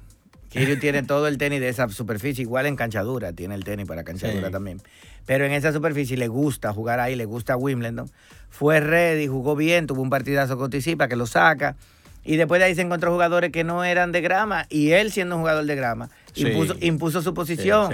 Kyrgios 0.49 0.79
tiene 0.79 1.01
todo 1.07 1.27
el 1.27 1.39
tenis 1.39 1.59
de 1.59 1.69
esa 1.69 1.89
superficie, 1.89 2.43
igual 2.43 2.67
en 2.67 2.75
canchadura, 2.75 3.33
tiene 3.33 3.55
el 3.55 3.63
tenis 3.63 3.87
para 3.87 4.03
canchadura 4.03 4.51
también. 4.51 4.79
Pero 5.25 5.45
en 5.45 5.53
esa 5.53 5.73
superficie 5.73 6.17
le 6.17 6.27
gusta 6.27 6.71
jugar 6.71 6.99
ahí, 6.99 7.15
le 7.15 7.25
gusta 7.25 7.57
Wimbledon. 7.57 8.11
Fue 8.51 8.79
ready, 8.79 9.25
jugó 9.25 9.55
bien, 9.55 9.87
tuvo 9.87 10.03
un 10.03 10.11
partidazo 10.11 10.55
con 10.57 10.69
Tisipa 10.69 11.07
que 11.07 11.15
lo 11.15 11.25
saca 11.25 11.77
y 12.23 12.35
después 12.35 12.59
de 12.59 12.65
ahí 12.65 12.75
se 12.75 12.81
encontró 12.81 13.11
jugadores 13.11 13.51
que 13.51 13.63
no 13.63 13.83
eran 13.83 14.11
de 14.11 14.21
grama. 14.21 14.65
Y 14.69 14.91
él, 14.91 15.11
siendo 15.11 15.35
un 15.35 15.41
jugador 15.41 15.65
de 15.65 15.75
grama, 15.75 16.09
impuso, 16.35 17.21
su 17.21 17.33
posición. 17.33 17.93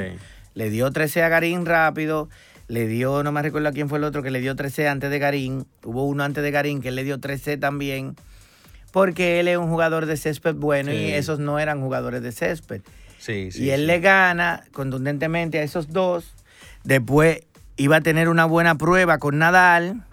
Le 0.54 0.70
dio 0.70 0.92
13 0.92 1.24
a 1.24 1.30
Garín 1.30 1.66
rápido. 1.66 2.30
Le 2.68 2.88
dio, 2.88 3.24
no 3.24 3.32
me 3.32 3.42
recuerdo 3.42 3.70
a 3.70 3.72
quién 3.72 3.88
fue 3.88 4.00
el 4.00 4.04
otro, 4.04 4.24
que 4.24 4.32
le 4.32 4.42
dio 4.42 4.56
13 4.56 4.90
antes 4.90 5.10
de 5.10 5.20
Garín. 5.20 5.66
Hubo 5.84 6.06
uno 6.06 6.24
antes 6.24 6.44
de 6.44 6.52
Garín 6.52 6.82
que 6.82 6.92
le 6.92 7.04
dio 7.04 7.20
13 7.20 7.58
también. 7.58 8.16
Porque 8.92 9.40
él 9.40 9.48
es 9.48 9.58
un 9.58 9.70
jugador 9.70 10.06
de 10.06 10.18
césped 10.18 10.56
bueno 10.56 10.92
y 10.92 11.12
esos 11.14 11.40
no 11.40 11.60
eran 11.60 11.82
jugadores 11.82 12.22
de 12.22 12.32
césped. 12.32 12.82
y 13.28 13.70
él 13.70 13.88
le 13.88 14.00
gana 14.00 14.64
contundentemente 14.74 15.60
a 15.60 15.64
esos 15.64 15.94
dos. 15.94 16.34
Después 16.84 17.42
iba 17.78 17.98
a 17.98 18.02
tener 18.02 18.28
una 18.28 18.46
buena 18.46 18.76
prueba 18.78 19.20
con 19.20 19.38
Nadal 19.38 20.04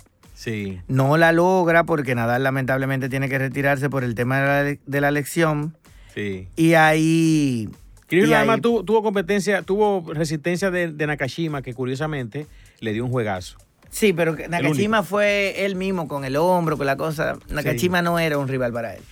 no 0.88 1.16
la 1.16 1.32
logra 1.32 1.84
porque 1.84 2.14
Nadal 2.14 2.42
lamentablemente 2.42 3.08
tiene 3.08 3.28
que 3.28 3.38
retirarse 3.38 3.88
por 3.88 4.04
el 4.04 4.14
tema 4.14 4.40
de 4.40 5.00
la, 5.00 5.08
elección. 5.08 5.76
Sí. 6.14 6.48
Y 6.56 6.74
ahí... 6.74 7.68
y 8.10 8.32
además 8.32 8.60
tuvo, 8.60 9.02
competencia, 9.02 9.62
tuvo 9.62 10.12
resistencia 10.12 10.70
de, 10.70 11.06
Nakashima, 11.06 11.62
que 11.62 11.74
curiosamente 11.74 12.46
le 12.80 12.92
dio 12.92 13.04
un 13.04 13.10
juegazo. 13.10 13.58
Sí, 13.90 14.12
pero 14.12 14.36
Nakashima 14.48 15.02
fue 15.02 15.64
él 15.64 15.76
mismo 15.76 16.08
con 16.08 16.24
el 16.24 16.36
hombro, 16.36 16.76
con 16.76 16.86
la 16.86 16.96
cosa. 16.96 17.38
Nakashima 17.48 18.02
no 18.02 18.18
era 18.18 18.38
un 18.38 18.48
rival 18.48 18.72
para 18.72 18.94
él. 18.94 19.02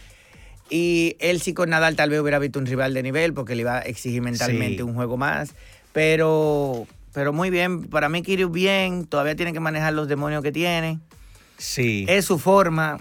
Y 0.72 1.16
él 1.20 1.40
sí 1.42 1.52
con 1.52 1.68
Nadal 1.68 1.96
tal 1.96 2.08
vez 2.08 2.18
hubiera 2.20 2.38
visto 2.38 2.58
un 2.58 2.64
rival 2.64 2.94
de 2.94 3.02
nivel 3.02 3.34
porque 3.34 3.54
le 3.54 3.60
iba 3.60 3.78
a 3.78 3.82
exigir 3.82 4.22
mentalmente 4.22 4.82
un 4.82 4.94
juego 4.94 5.18
más. 5.18 5.54
Pero, 5.92 6.86
pero 7.12 7.32
muy 7.32 7.50
bien, 7.50 7.84
para 7.84 8.08
mí 8.08 8.22
Kirill 8.22 8.48
bien, 8.48 9.06
todavía 9.06 9.36
tiene 9.36 9.52
que 9.52 9.60
manejar 9.60 9.92
los 9.92 10.08
demonios 10.08 10.42
que 10.42 10.52
tiene. 10.52 10.98
Sí. 11.58 12.06
Es 12.08 12.24
su 12.24 12.38
forma. 12.38 12.98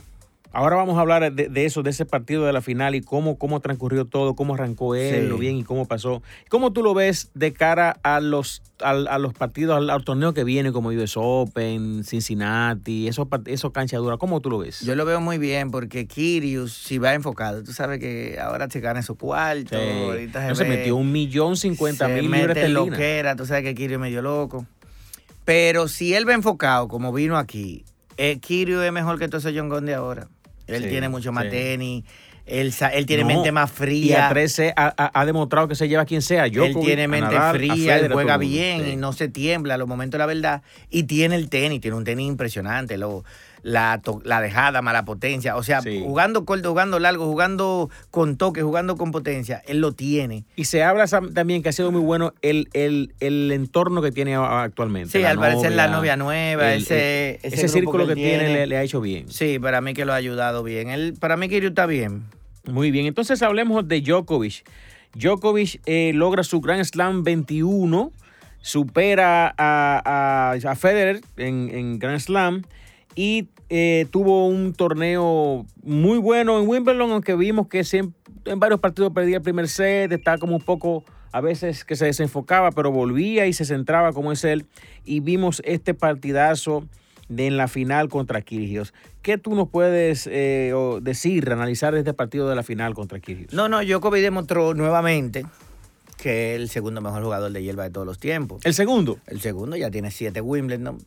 Ahora 0.53 0.75
vamos 0.75 0.97
a 0.97 1.01
hablar 1.01 1.31
de, 1.31 1.65
eso, 1.65 1.81
de 1.81 1.91
ese 1.91 2.05
partido 2.05 2.45
de 2.45 2.51
la 2.51 2.61
final 2.61 2.93
y 2.93 3.01
cómo, 3.01 3.37
cómo 3.37 3.61
transcurrió 3.61 4.03
todo, 4.03 4.35
cómo 4.35 4.55
arrancó 4.55 4.95
él, 4.95 5.29
lo 5.29 5.37
bien 5.37 5.55
y 5.55 5.63
cómo 5.63 5.87
pasó. 5.87 6.21
¿Cómo 6.49 6.73
tú 6.73 6.83
lo 6.83 6.93
ves 6.93 7.31
de 7.33 7.53
cara 7.53 7.97
a 8.03 8.19
los, 8.19 8.61
a, 8.81 9.17
los 9.17 9.33
partidos, 9.33 9.89
al, 9.89 10.03
torneo 10.03 10.33
que 10.33 10.43
viene 10.43 10.73
como 10.73 10.89
US 10.89 11.13
Open, 11.15 12.03
Cincinnati, 12.03 13.07
esos, 13.07 13.71
canchaduras? 13.71 14.17
¿Cómo 14.17 14.41
tú 14.41 14.49
lo 14.49 14.57
ves? 14.57 14.81
Yo 14.81 14.95
lo 14.95 15.05
veo 15.05 15.21
muy 15.21 15.37
bien 15.37 15.71
porque 15.71 16.05
Kirius, 16.05 16.73
si 16.73 16.97
va 16.97 17.13
enfocado, 17.13 17.63
tú 17.63 17.71
sabes 17.71 17.99
que 17.99 18.37
ahora 18.41 18.69
se 18.69 18.81
gana 18.81 19.01
su 19.03 19.15
cuarto. 19.15 19.77
Ahorita 19.77 20.53
se, 20.53 20.65
metió 20.65 20.97
un 20.97 21.13
millón 21.13 21.55
cincuenta 21.55 22.09
mil 22.09 22.29
libras 22.29 22.69
loquera, 22.69 23.37
tú 23.37 23.45
sabes 23.45 23.63
que 23.63 23.73
Kirius 23.73 24.01
medio 24.01 24.21
loco. 24.21 24.65
Pero 25.45 25.87
si 25.87 26.13
él 26.13 26.27
va 26.27 26.33
enfocado, 26.33 26.89
como 26.89 27.13
vino 27.13 27.37
aquí, 27.37 27.85
eh, 28.17 28.39
es 28.41 28.91
mejor 28.91 29.17
que 29.17 29.29
todo 29.29 29.37
ese 29.37 29.57
John 29.57 29.85
de 29.85 29.93
ahora. 29.93 30.27
Él 30.67 30.83
Sí, 30.83 30.89
tiene 30.89 31.09
mucho 31.09 31.31
más 31.31 31.45
sí. 31.45 31.49
tenis. 31.51 32.03
Él, 32.45 32.73
él 32.93 33.05
tiene 33.05 33.21
No, 33.23 33.27
mente 33.29 33.51
más 33.51 33.69
Y 33.69 33.73
a 33.73 33.75
fría. 33.75 34.29
13 34.29 34.73
ha, 34.75 34.93
ha- 34.97 35.11
ha 35.21 35.25
demostrado 35.25 35.67
que 35.67 35.75
se 35.75 35.87
lleva 35.87 36.05
quien 36.05 36.21
sea. 36.21 36.45
él 36.45 36.51
Djokovic, 36.51 36.85
tiene 36.85 37.07
mente 37.07 37.33
Nadal, 37.35 37.55
fría, 37.55 37.73
Federer, 37.75 38.05
él 38.05 38.13
juega 38.13 38.37
bien 38.37 38.83
Sí. 38.83 38.89
y 38.91 38.95
no 38.95 39.13
se 39.13 39.27
tiembla 39.27 39.75
a 39.75 39.77
los 39.77 39.87
momentos 39.87 40.13
de 40.17 40.19
la 40.19 40.25
verdad. 40.25 40.61
Y 40.89 41.03
tiene 41.03 41.35
el 41.35 41.49
tenis, 41.49 41.79
tiene 41.81 41.95
un 41.97 42.03
tenis 42.03 42.27
impresionante. 42.27 42.97
Lo, 42.97 43.23
la, 43.63 44.01
la 44.23 44.41
dejada, 44.41 44.81
mala 44.81 45.05
potencia. 45.05 45.55
O 45.55 45.63
sea, 45.63 45.81
Sí. 45.81 46.01
jugando 46.03 46.45
corto, 46.45 46.69
jugando 46.69 46.99
largo, 46.99 47.25
jugando 47.25 47.89
con 48.09 48.37
toque, 48.37 48.61
jugando 48.61 48.95
con 48.97 49.11
potencia, 49.11 49.61
él 49.67 49.79
lo 49.79 49.91
tiene. 49.91 50.45
Y 50.55 50.65
se 50.65 50.83
habla 50.83 51.05
también 51.33 51.61
que 51.63 51.69
ha 51.69 51.71
sido 51.71 51.91
muy 51.91 52.01
bueno 52.01 52.33
el, 52.41 52.69
el, 52.73 53.13
el 53.19 53.51
entorno 53.51 54.01
que 54.01 54.11
tiene 54.11 54.35
actualmente. 54.35 55.11
Sí, 55.11 55.19
la 55.19 55.31
al 55.31 55.39
parecer 55.39 55.73
la 55.73 55.87
novia, 55.87 56.17
nueva, 56.17 56.73
el- 56.73 56.81
ese, 56.81 57.39
ese, 57.43 57.67
círculo 57.67 58.07
que 58.07 58.15
tiene, 58.15 58.49
le, 58.53 58.67
le 58.67 58.77
ha 58.77 58.83
hecho 58.83 59.01
bien. 59.01 59.29
Sí, 59.29 59.59
para 59.59 59.81
mí 59.81 59.93
que 59.93 60.05
lo 60.05 60.13
ha 60.13 60.17
ayudado 60.17 60.63
bien. 60.63 60.89
Él, 60.89 61.13
para 61.19 61.37
mí 61.37 61.47
Kiryu 61.49 61.69
está 61.69 61.85
bien. 61.85 62.23
Muy 62.65 62.91
bien, 62.91 63.05
entonces 63.05 63.41
hablemos 63.41 63.87
de 63.87 64.01
Djokovic. 64.01 64.63
Djokovic 65.15 65.81
eh, 65.85 66.11
logra 66.13 66.43
su 66.43 66.61
Grand 66.61 66.83
Slam 66.85 67.23
21, 67.23 68.11
supera 68.61 69.53
a, 69.57 70.01
a- 70.05 70.51
a 70.71 70.75
Federer 70.75 71.21
en, 71.37 71.69
en 71.73 71.99
Grand 71.99 72.19
Slam 72.19 72.63
y 73.15 73.49
eh, 73.69 74.07
tuvo 74.11 74.47
un 74.47 74.73
torneo 74.73 75.65
muy 75.83 76.17
bueno 76.17 76.59
en 76.59 76.67
Wimbledon, 76.67 77.11
aunque 77.11 77.35
vimos 77.35 77.67
que 77.67 77.83
siempre, 77.83 78.19
en 78.45 78.59
varios 78.59 78.79
partidos 78.79 79.13
perdía 79.13 79.37
el 79.37 79.41
primer 79.41 79.67
set, 79.67 80.11
estaba 80.11 80.37
como 80.37 80.55
un 80.55 80.61
poco 80.61 81.03
a 81.31 81.41
veces 81.41 81.85
que 81.85 81.95
se 81.95 82.05
desenfocaba, 82.05 82.71
pero 82.71 82.91
volvía 82.91 83.47
y 83.47 83.53
se 83.53 83.65
centraba 83.65 84.13
como 84.13 84.31
es 84.31 84.43
él. 84.43 84.65
Y 85.05 85.21
vimos 85.21 85.61
este 85.65 85.93
partidazo 85.93 86.85
de 87.29 87.47
en 87.47 87.55
la 87.55 87.69
final 87.69 88.09
contra 88.09 88.41
Kyrgios. 88.41 88.93
¿Qué 89.21 89.37
tú 89.37 89.55
nos 89.55 89.69
puedes 89.69 90.27
eh, 90.29 90.73
decir, 91.01 91.49
analizar 91.49 91.95
este 91.95 92.13
partido 92.13 92.49
de 92.49 92.55
la 92.55 92.63
final 92.63 92.93
contra 92.93 93.19
Kyrgios? 93.19 93.53
No, 93.53 93.69
no, 93.69 93.81
Djokovic 93.81 94.21
demostró 94.21 94.73
nuevamente 94.73 95.45
que 96.21 96.53
es 96.53 96.61
el 96.61 96.69
segundo 96.69 97.01
mejor 97.01 97.23
jugador 97.23 97.51
de 97.51 97.63
hierba 97.63 97.83
de 97.83 97.89
todos 97.89 98.05
los 98.05 98.19
tiempos. 98.19 98.63
El 98.63 98.75
segundo. 98.75 99.17
El 99.25 99.41
segundo 99.41 99.75
ya 99.75 99.89
tiene 99.89 100.11
siete 100.11 100.39
Wimbledon. 100.39 100.99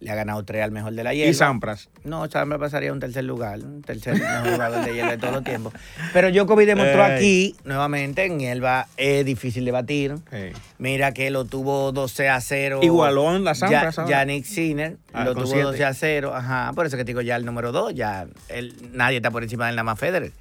Le 0.00 0.10
ha 0.10 0.14
ganado 0.14 0.42
tres 0.44 0.62
al 0.64 0.70
mejor 0.70 0.94
de 0.94 1.04
la 1.04 1.12
hierba. 1.12 1.30
Y 1.30 1.34
Sampras. 1.34 1.90
No, 2.04 2.26
Sampras 2.30 2.58
pasaría 2.58 2.88
a 2.88 2.92
un 2.94 3.00
tercer 3.00 3.22
lugar, 3.24 3.58
un 3.60 3.82
tercer 3.82 4.14
mejor 4.18 4.50
jugador 4.52 4.84
de 4.86 4.94
hierba 4.94 5.10
de 5.10 5.18
todos 5.18 5.34
los 5.34 5.44
tiempos. 5.44 5.74
Pero 6.14 6.30
Djokovic 6.30 6.66
demostró 6.66 7.04
Ey. 7.06 7.12
aquí, 7.12 7.56
nuevamente, 7.64 8.24
en 8.24 8.38
hierba 8.38 8.86
es 8.96 9.26
difícil 9.26 9.64
de 9.66 9.70
batir. 9.72 10.14
Mira 10.78 11.12
que 11.12 11.30
lo 11.30 11.44
tuvo 11.44 11.92
12 11.92 12.30
a 12.30 12.40
0. 12.40 12.80
Igualó 12.82 13.36
en 13.36 13.44
la 13.44 13.54
Sampras 13.54 13.96
Ya. 13.96 14.06
Yannick 14.06 14.44
Sinner 14.46 14.96
Ah, 15.12 15.24
lo 15.24 15.34
tuvo 15.34 15.46
siete. 15.46 15.62
12 15.64 15.84
a 15.84 15.92
0. 15.92 16.34
Ajá, 16.34 16.72
por 16.74 16.86
eso 16.86 16.96
que 16.96 17.04
te 17.04 17.08
digo 17.08 17.20
ya 17.20 17.36
el 17.36 17.44
número 17.44 17.70
2. 17.70 17.94
Ya 17.94 18.26
él- 18.48 18.74
nadie 18.92 19.18
está 19.18 19.30
por 19.30 19.42
encima 19.42 19.66
de 19.66 19.70
él, 19.70 19.76
nada 19.76 19.84
más 19.84 19.98
Federer. 19.98 20.32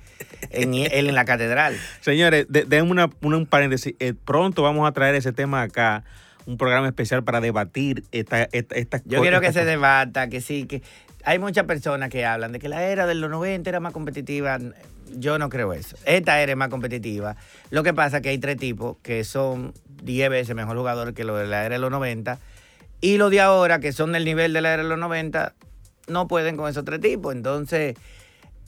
En, 0.51 0.73
él 0.73 1.09
en 1.09 1.15
la 1.15 1.25
catedral. 1.25 1.75
Señores, 1.99 2.45
de- 2.47 2.63
denme 2.63 2.91
una, 2.91 3.09
una- 3.21 3.35
un 3.37 3.45
paréntesis. 3.45 3.93
Eh, 3.99 4.13
pronto 4.13 4.63
vamos 4.63 4.87
a 4.87 4.93
traer 4.93 5.15
ese 5.15 5.33
tema 5.33 5.61
acá, 5.63 6.03
un 6.49 6.57
programa 6.57 6.87
especial 6.87 7.23
para 7.23 7.41
debatir 7.41 8.03
esta, 8.11 8.43
esta, 8.51 8.75
estas 8.75 9.03
Yo 9.05 9.21
quiero 9.21 9.39
que 9.39 9.47
estas 9.47 9.63
se 9.63 9.69
debata, 9.69 10.29
que 10.29 10.41
sí, 10.41 10.65
que 10.65 10.81
hay 11.23 11.37
muchas 11.37 11.65
personas 11.65 12.09
que 12.09 12.25
hablan 12.25 12.51
de 12.51 12.59
que 12.59 12.69
la 12.69 12.83
era 12.83 13.05
de 13.05 13.13
los 13.13 13.29
90 13.29 13.69
era 13.69 13.79
más 13.79 13.93
competitiva. 13.93 14.57
Yo 15.15 15.37
no 15.37 15.49
creo 15.49 15.73
eso. 15.73 15.95
Esta 16.05 16.41
era 16.41 16.51
es 16.51 16.57
más 16.57 16.69
competitiva. 16.69 17.35
Lo 17.69 17.83
que 17.83 17.93
pasa 17.93 18.17
es 18.17 18.23
que 18.23 18.29
hay 18.29 18.39
tres 18.39 18.57
tipos 18.57 18.97
que 19.03 19.23
son 19.23 19.73
10 20.01 20.29
veces 20.31 20.55
mejor 20.55 20.75
jugador 20.75 21.13
que 21.13 21.23
los 21.23 21.37
de 21.39 21.45
la 21.45 21.65
era 21.65 21.75
de 21.75 21.79
los 21.79 21.91
90. 21.91 22.39
Y 23.01 23.17
los 23.17 23.29
de 23.29 23.41
ahora, 23.41 23.79
que 23.79 23.91
son 23.91 24.11
del 24.11 24.25
nivel 24.25 24.51
de 24.51 24.61
la 24.61 24.73
era 24.73 24.81
de 24.81 24.89
los 24.89 24.97
90, 24.97 25.53
no 26.07 26.27
pueden 26.27 26.57
con 26.57 26.67
esos 26.67 26.83
tres 26.83 26.99
tipos. 26.99 27.35
Entonces, 27.35 27.95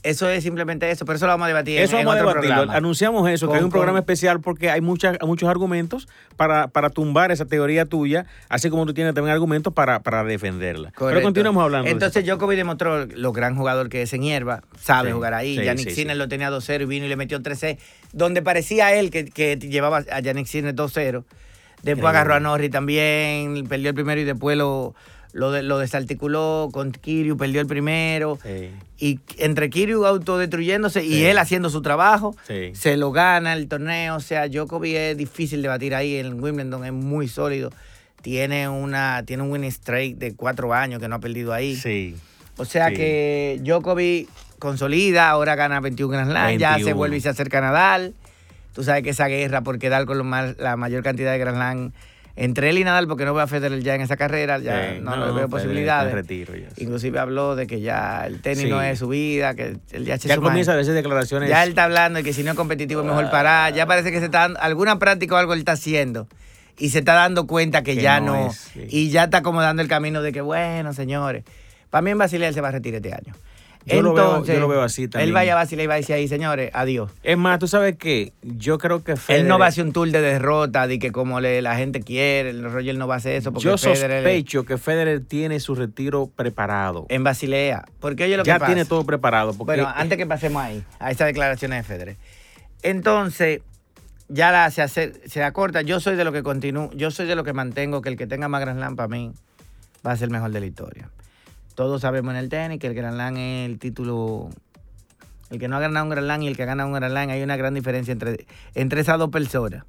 eso 0.04 0.28
es 0.30 0.44
simplemente 0.44 0.90
eso. 0.90 1.06
Pero 1.06 1.16
eso 1.18 1.26
lo 1.28 1.34
vamos 1.34 1.46
a 1.46 1.48
debatir 1.50 1.80
Eso 1.80 1.98
en, 1.98 2.06
vamos 2.06 2.22
a 2.22 2.26
otro 2.28 2.42
debatirlo. 2.42 2.72
Anunciamos 2.74 3.30
eso, 3.30 3.50
que 3.50 3.58
hay 3.58 3.64
un 3.64 3.70
programa 3.70 4.00
con- 4.00 4.04
especial 4.04 4.42
porque 4.42 4.70
hay 4.70 4.82
muchas, 4.82 5.18
muchos 5.26 5.48
argumentos 5.50 6.08
para, 6.38 6.68
para 6.68 6.90
tumbar 6.90 7.32
esa 7.32 7.46
teoría 7.46 7.86
tuya, 7.86 8.26
así 8.50 8.70
como 8.70 8.86
tú 8.86 8.94
tienes 8.94 9.14
también 9.14 9.34
argumentos 9.34 9.74
para, 9.74 10.00
para 10.00 10.24
defenderla. 10.24 10.92
Pero 10.98 11.22
continuamos 11.22 11.64
hablando. 11.64 11.86
de 11.86 11.92
Entonces. 11.92 12.26
Djokovic 12.26 12.58
demostró 12.58 13.06
lo 13.06 13.32
gran 13.32 13.56
jugador 13.56 13.90
que 13.90 14.02
es 14.02 14.14
en 14.14 14.24
hierba, 14.24 14.62
sabe 14.80 15.10
Sí, 15.10 15.14
jugar 15.14 15.34
ahí. 15.34 15.58
sí, 15.58 15.64
Yannick 15.64 15.90
sí, 15.90 15.96
Sinner 15.96 16.18
lo 16.18 16.28
tenía 16.28 16.50
2-0 16.50 16.82
y 16.82 16.86
vino 16.86 17.06
y 17.06 17.10
le 17.10 17.16
metió 17.16 17.40
3-6, 17.40 17.78
donde 18.14 18.42
parecía 18.42 18.94
él 18.94 19.12
que, 19.12 19.26
que 19.26 19.58
llevaba 19.58 20.04
a 20.12 20.20
Yannick 20.20 20.48
Sinner 20.48 20.76
2-0. 20.76 21.24
Después 21.84 22.06
agarró 22.10 22.36
a 22.36 22.40
Norri 22.40 22.70
también, 22.70 23.66
perdió 23.68 23.90
el 23.90 23.96
primero 23.96 24.22
y 24.22 24.24
después 24.24 24.56
lo, 24.58 24.94
lo, 25.34 25.52
de- 25.52 25.64
lo 25.64 25.78
desarticuló 25.80 26.70
con 26.74 26.92
Kiryu, 26.92 27.38
perdió 27.38 27.62
el 27.62 27.68
primero. 27.68 28.38
Sí, 28.44 28.70
Y 28.98 29.20
entre 29.38 29.70
Kiryu 29.70 30.06
autodestruyéndose 30.06 31.04
y 31.04 31.14
Sí. 31.14 31.26
él 31.26 31.38
haciendo 31.38 31.70
su 31.70 31.82
trabajo, 31.82 32.36
sí. 32.48 32.72
se 32.74 32.98
lo 32.98 33.12
gana 33.12 33.54
el 33.54 33.68
torneo. 33.68 34.16
O 34.16 34.20
sea, 34.20 34.48
Djokovic 34.48 34.94
es 34.96 35.18
difícil 35.18 35.62
de 35.62 35.68
batir 35.70 35.96
ahí 35.96 36.18
en 36.18 36.42
Wimbledon, 36.44 36.86
es 36.86 36.94
muy 36.94 37.28
sólido. 37.28 37.72
Tiene, 38.22 38.70
una, 38.70 39.24
tiene 39.26 39.42
un 39.44 39.52
winning 39.52 39.72
streak 39.72 40.18
de 40.18 40.36
cuatro 40.36 40.74
años 40.74 41.00
que 41.02 41.08
no 41.08 41.16
ha 41.16 41.20
perdido 41.20 41.54
ahí. 41.54 41.76
Sí. 41.76 42.16
O 42.58 42.66
sea 42.66 42.92
que 42.92 43.60
Djokovic 43.64 44.30
consolida, 44.60 45.30
ahora 45.30 45.56
gana 45.56 45.80
21 45.80 46.12
Grand 46.12 46.30
Slam, 46.30 46.58
ya 46.60 46.70
se 46.74 46.76
21. 46.76 46.96
vuelve 46.98 47.18
y 47.18 47.22
se 47.22 47.30
acerca 47.30 47.58
a 47.58 47.62
Nadal. 47.62 48.14
Tú 48.76 48.84
sabes 48.84 49.02
que 49.04 49.10
esa 49.10 49.28
guerra 49.28 49.62
por 49.62 49.80
quedar 49.80 50.06
con 50.06 50.20
lo 50.20 50.24
más- 50.24 50.56
la 50.60 50.78
mayor 50.78 51.02
cantidad 51.02 51.32
de 51.32 51.40
Grand 51.40 51.58
Slam 51.58 51.92
entre 52.36 52.70
él 52.70 52.78
y 52.78 52.84
Nadal, 52.84 53.08
porque 53.08 53.26
no 53.26 53.34
veo 53.34 53.44
a 53.44 53.48
Federer 53.48 53.82
ya 53.82 53.96
en 53.96 54.02
esa 54.02 54.16
carrera, 54.18 54.58
ya 54.60 54.94
Sí, 54.94 55.00
no, 55.02 55.16
le 55.18 55.26
no, 55.28 55.34
veo 55.34 55.50
posibilidades. 55.50 56.14
retiro 56.14 56.56
ya, 56.56 56.70
sí. 56.72 56.84
Inclusive 56.84 57.20
habló 57.20 57.56
de 57.56 57.68
que 57.68 57.82
ya 57.82 58.26
el 58.26 58.42
tenis 58.42 58.64
Sí. 58.64 58.70
no 58.70 58.82
es 58.82 59.00
su 59.00 59.08
vida, 59.08 59.54
que 59.54 59.78
él 59.92 60.06
ya, 60.06 60.16
Ya 60.16 60.38
comienza 60.38 60.72
a 60.72 60.76
decir 60.76 60.94
declaraciones. 60.94 61.50
Ya 61.50 61.64
él 61.64 61.70
está 61.70 61.84
hablando 61.84 62.18
de 62.18 62.24
que 62.24 62.34
si 62.34 62.44
no 62.44 62.52
es 62.52 62.58
competitivo 62.58 63.02
es 63.02 63.08
mejor 63.08 63.30
parar. 63.30 63.74
Ya 63.74 63.86
parece 63.86 64.12
que 64.12 64.20
se 64.20 64.26
está 64.26 64.40
dando, 64.42 64.60
alguna 64.62 64.98
práctica 65.00 65.36
o 65.36 65.38
algo 65.38 65.54
él 65.54 65.60
está 65.60 65.74
haciendo. 65.74 66.28
Y 66.80 66.90
se 66.90 67.00
está 67.00 67.14
dando 67.14 67.46
cuenta 67.48 67.84
que, 67.84 67.96
Que 67.96 68.02
ya 68.02 68.20
no 68.22 68.34
no. 68.46 68.48
es. 68.50 68.72
Y 68.90 69.10
ya 69.10 69.26
está 69.26 69.40
acomodando 69.40 69.82
el 69.82 69.88
camino 69.88 70.22
de 70.22 70.32
que, 70.32 70.42
bueno, 70.42 70.94
señores. 70.94 71.44
Para 71.90 72.02
mí 72.02 72.12
en 72.12 72.18
Basilea 72.18 72.48
él 72.48 72.54
se 72.54 72.62
va 72.62 72.70
a 72.70 72.72
retirar 72.72 72.98
este 73.06 73.14
año. 73.14 73.34
Yo 73.86 74.02
lo 74.02 74.14
veo- 74.14 74.46
yo 74.46 74.60
lo 74.60 74.68
veo 74.68 74.82
así 74.82 75.08
también. 75.08 75.30
Él 75.30 75.34
vaya 75.34 75.54
a 75.54 75.56
Basilea 75.56 75.84
y 75.84 75.88
va 75.88 75.94
a 75.96 75.98
decir 75.98 76.16
ahí, 76.16 76.28
señores, 76.28 76.70
adiós. 76.74 77.10
Es 77.24 77.38
más, 77.38 77.58
tú 77.60 77.68
sabes 77.68 77.96
que 77.98 78.32
yo 78.44 78.78
creo 78.78 79.04
que 79.04 79.16
Federer, 79.16 79.42
Él 79.44 79.48
no 79.50 79.58
va 79.58 79.66
a 79.66 79.70
hacer 79.70 79.84
un 79.86 79.92
tour 79.94 80.10
de 80.12 80.22
derrota, 80.22 80.86
de 80.88 81.00
que 81.00 81.12
como 81.12 81.40
le, 81.42 81.62
la 81.62 81.76
gente 81.76 82.02
quiere, 82.02 82.52
el 82.52 82.64
Roger 82.72 82.96
no 82.98 83.08
va 83.08 83.16
a 83.16 83.18
hacer 83.18 83.34
eso. 83.36 83.52
Porque 83.52 83.66
Yo 83.70 83.78
Federer- 83.78 84.18
sospecho 84.22 84.66
que 84.66 84.78
Federer 84.78 85.22
tiene 85.26 85.60
su 85.60 85.74
retiro 85.76 86.30
preparado. 86.36 87.06
En 87.10 87.24
Basilea. 87.24 87.86
Porque 88.00 88.26
oye 88.26 88.38
lo 88.38 88.44
ya 88.44 88.54
que 88.56 88.60
pasa. 88.60 88.74
tiene 88.74 88.86
todo 88.86 89.04
preparado. 89.06 89.54
Porque 89.54 89.82
Bueno, 89.82 89.92
antes 89.96 90.18
que 90.18 90.26
pasemos 90.28 90.62
ahí, 90.62 90.84
a 91.00 91.10
esas 91.12 91.28
declaraciones 91.28 91.80
de 91.80 91.84
Federer. 91.84 92.18
Entonces, 92.84 93.62
ya 94.28 94.52
la, 94.52 94.70
se, 94.72 94.82
hace, 94.82 95.14
se 95.28 95.44
acorta. 95.44 95.82
Yo 95.82 96.00
soy 96.00 96.16
de 96.16 96.24
lo 96.24 96.32
que 96.32 96.44
continúo, 96.44 96.90
yo 96.94 97.12
soy 97.12 97.26
de 97.28 97.36
lo 97.36 97.44
que 97.44 97.54
mantengo 97.54 98.02
que 98.02 98.10
el 98.10 98.18
que 98.18 98.28
tenga 98.28 98.48
más 98.48 98.62
Grand 98.62 98.78
Slam 98.80 98.96
para 98.96 99.08
mí 99.08 99.34
va 100.06 100.12
a 100.14 100.16
ser 100.18 100.26
el 100.28 100.32
mejor 100.32 100.52
de 100.52 100.60
la 100.60 100.66
historia. 100.66 101.10
Todos 101.76 102.02
sabemos 102.02 102.32
en 102.34 102.38
el 102.40 102.50
tenis 102.50 102.80
que 102.80 102.88
el 102.88 102.94
Grand 102.94 103.16
Slam 103.16 103.38
es 103.38 103.70
el 103.70 103.80
título. 103.80 104.50
El 105.50 105.60
que 105.60 105.68
no 105.68 105.78
ha 105.78 105.80
ganado 105.80 106.06
un 106.06 106.10
Grand 106.12 106.26
Slam 106.26 106.42
y 106.44 106.48
el 106.48 106.56
que 106.56 106.64
ha 106.64 106.66
ganado 106.66 106.88
un 106.90 106.94
Grand 106.96 107.12
Slam, 107.12 107.30
hay 107.30 107.42
una 107.44 107.58
gran 107.58 107.74
diferencia 107.74 108.12
entre, 108.12 108.46
entre 108.76 109.02
esas 109.02 109.18
dos 109.20 109.30
personas. 109.30 109.84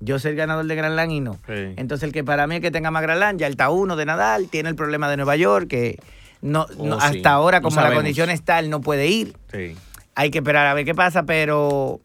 Yo 0.00 0.18
soy 0.18 0.32
el 0.32 0.36
ganador 0.36 0.66
de 0.66 0.74
Grand 0.74 0.94
Slam 0.94 1.10
y 1.10 1.20
no. 1.20 1.34
Sí. 1.46 1.74
Entonces, 1.76 2.04
el 2.04 2.12
que 2.12 2.22
para 2.24 2.46
mí 2.46 2.56
el 2.56 2.60
que 2.62 2.70
tenga 2.70 2.90
más 2.90 3.02
Grand 3.02 3.18
Slam, 3.18 3.36
ya 3.38 3.46
el 3.46 3.52
está 3.54 3.70
uno 3.70 3.96
de 3.96 4.04
Nadal, 4.04 4.48
tiene 4.48 4.68
el 4.68 4.74
problema 4.76 5.08
de 5.08 5.16
Nueva 5.16 5.36
York, 5.36 5.68
que 5.68 5.98
no, 6.42 6.66
Oh, 6.78 6.86
no- 6.86 7.00
sí. 7.00 7.18
hasta 7.18 7.30
ahora, 7.32 7.60
No 7.60 7.68
como 7.68 7.80
la 7.80 7.92
condición 7.94 8.30
está, 8.30 8.58
él 8.58 8.68
no 8.70 8.80
puede 8.80 9.06
ir. 9.08 9.36
Sí. 9.52 9.76
Hay 10.14 10.30
que 10.30 10.38
esperar 10.38 10.66
a 10.66 10.74
ver 10.74 10.84
qué 10.84 10.94
pasa, 10.94 11.24
pero 11.24 12.00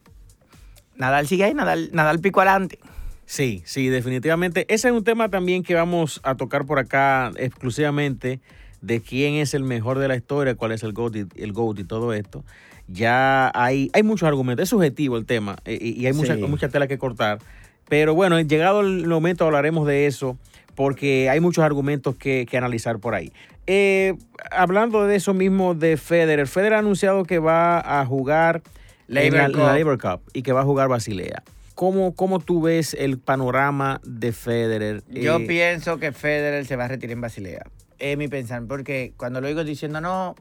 Nadal 0.96 1.28
sigue 1.28 1.44
ahí, 1.46 1.54
Nadal, 1.54 1.90
Nadal 1.94 2.20
pico 2.20 2.42
adelante. 2.42 2.80
Sí, 3.26 3.62
sí, 3.66 3.88
definitivamente. 3.88 4.66
Ese 4.74 4.90
es 4.90 4.94
un 4.94 5.04
tema 5.04 5.30
también 5.30 5.64
que 5.64 5.74
vamos 5.74 6.20
a 6.24 6.36
tocar 6.36 6.66
por 6.66 6.80
acá 6.80 7.32
exclusivamente 7.38 8.42
de 8.82 9.02
quién 9.02 9.36
es 9.36 9.54
el 9.54 9.64
mejor 9.64 10.00
de 10.00 10.08
la 10.08 10.16
historia, 10.16 10.56
cuál 10.56 10.72
es 10.72 10.84
el 10.84 10.94
GOAT 10.94 11.16
y, 11.16 11.26
el 11.42 11.54
GOAT 11.54 11.80
y 11.80 11.84
todo 11.84 12.14
esto. 12.14 12.44
Ya 12.88 13.52
hay, 13.54 13.90
hay 13.94 14.04
muchos 14.04 14.28
argumentos, 14.28 14.64
es 14.64 14.70
subjetivo 14.70 15.18
el 15.18 15.26
tema 15.26 15.56
eh, 15.66 15.78
y, 15.80 16.02
y 16.02 16.08
hay 16.08 16.14
mucha, 16.14 16.36
Sí. 16.36 16.42
mucha 16.42 16.70
tela 16.70 16.88
que 16.88 16.98
cortar. 16.98 17.40
Pero 17.88 18.16
bueno, 18.16 18.40
llegado 18.42 18.82
el 18.82 19.08
momento 19.08 19.46
hablaremos 19.46 19.86
de 19.88 20.08
eso 20.08 20.38
porque 20.76 21.30
hay 21.30 21.40
muchos 21.40 21.64
argumentos 21.64 22.16
que, 22.16 22.46
que 22.50 22.58
analizar 22.58 23.00
por 23.00 23.14
ahí. 23.16 23.32
Eh, 23.68 24.16
hablando 24.50 25.06
de 25.06 25.16
eso 25.16 25.34
mismo 25.34 25.76
de 25.76 25.98
Federer, 25.98 26.48
Federer 26.48 26.74
ha 26.74 26.80
anunciado 26.80 27.24
que 27.24 27.40
va 27.40 27.80
a 28.02 28.06
jugar 28.06 28.62
la, 29.08 29.22
Labor 29.24 29.38
la 29.38 29.48
Cup. 29.48 29.78
Labor 29.78 29.98
Cup 30.00 30.22
y 30.34 30.42
que 30.42 30.52
va 30.52 30.62
a 30.62 30.64
jugar 30.64 30.88
Basilea. 30.88 31.44
¿Cómo, 31.76 32.14
¿Cómo 32.16 32.40
tú 32.40 32.62
ves 32.62 32.94
el 32.94 33.18
panorama 33.18 34.02
de 34.04 34.34
Federer? 34.34 35.04
Yo 35.10 35.38
Eh, 35.38 35.46
pienso 35.48 35.98
que 35.98 36.12
Federer 36.12 36.66
se 36.66 36.76
va 36.76 36.86
a 36.86 36.88
retirar 36.90 37.14
en 37.14 37.22
Basilea. 37.22 37.64
Es 37.98 38.18
mi 38.18 38.28
pensar, 38.28 38.64
porque 38.68 39.14
cuando 39.18 39.42
lo 39.42 39.48
oigo 39.48 39.64
diciendo 39.64 40.02
no, 40.02 40.36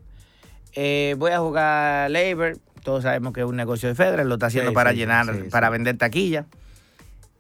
eh, 0.75 1.15
voy 1.19 1.31
a 1.33 1.39
jugar 1.39 2.11
Labor, 2.11 2.59
todos 2.83 3.03
sabemos 3.05 3.33
que 3.33 3.41
es 3.41 3.47
un 3.47 3.57
negocio 3.57 3.89
de 3.89 3.95
Federer, 3.95 4.27
lo 4.27 4.35
está 4.35 4.47
haciendo 4.47 4.71
Sí, 4.71 4.75
para 4.75 4.91
sí, 4.91 4.97
llenar, 4.97 5.27
sí, 5.35 5.49
para 5.51 5.71
vender 5.71 5.97
taquilla. 5.99 6.47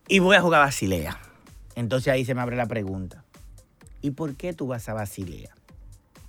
Y 0.08 0.18
voy 0.18 0.36
a 0.36 0.40
jugar 0.42 0.60
Basilea. 0.64 1.18
Entonces 1.76 2.12
ahí 2.12 2.24
se 2.24 2.34
me 2.34 2.40
abre 2.42 2.56
la 2.56 2.66
pregunta. 2.66 3.24
¿Y 4.02 4.10
por 4.12 4.34
qué 4.34 4.52
tú 4.52 4.66
vas 4.66 4.88
a 4.88 4.94
Basilea? 4.94 5.50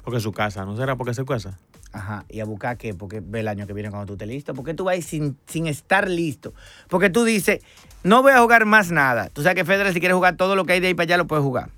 Porque 0.04 0.18
es 0.18 0.24
su 0.24 0.32
casa, 0.32 0.66
¿no 0.66 0.76
será 0.78 0.96
porque 0.96 1.12
es 1.12 1.18
su 1.18 1.26
casa? 1.26 1.60
Ajá, 1.94 2.26
¿y 2.30 2.40
a 2.40 2.46
buscar 2.46 2.78
qué? 2.78 2.94
Porque 2.94 3.22
ve 3.24 3.42
el 3.42 3.48
año 3.48 3.68
que 3.68 3.74
viene 3.74 3.90
cuando 3.90 4.06
tú 4.08 4.14
estés 4.14 4.28
listo. 4.28 4.54
Porque 4.54 4.74
tú 4.74 4.86
vas 4.86 5.04
sin, 5.04 5.38
sin 5.48 5.68
estar 5.68 6.08
listo. 6.10 6.54
Porque 6.88 7.10
tú 7.10 7.24
dices, 7.26 7.62
no 8.04 8.22
voy 8.22 8.32
a 8.32 8.40
jugar 8.40 8.66
más 8.66 8.92
nada. 8.92 9.30
Tú 9.30 9.42
sabes 9.44 9.56
que 9.56 9.66
Federer, 9.66 9.94
si 9.94 10.00
quiere 10.00 10.14
jugar 10.16 10.38
todo 10.38 10.56
lo 10.56 10.66
que 10.66 10.74
hay 10.74 10.80
de 10.80 10.88
ahí 10.88 10.94
para 10.94 11.04
allá, 11.04 11.18
lo 11.18 11.28
puede 11.28 11.42
jugar. 11.42 11.70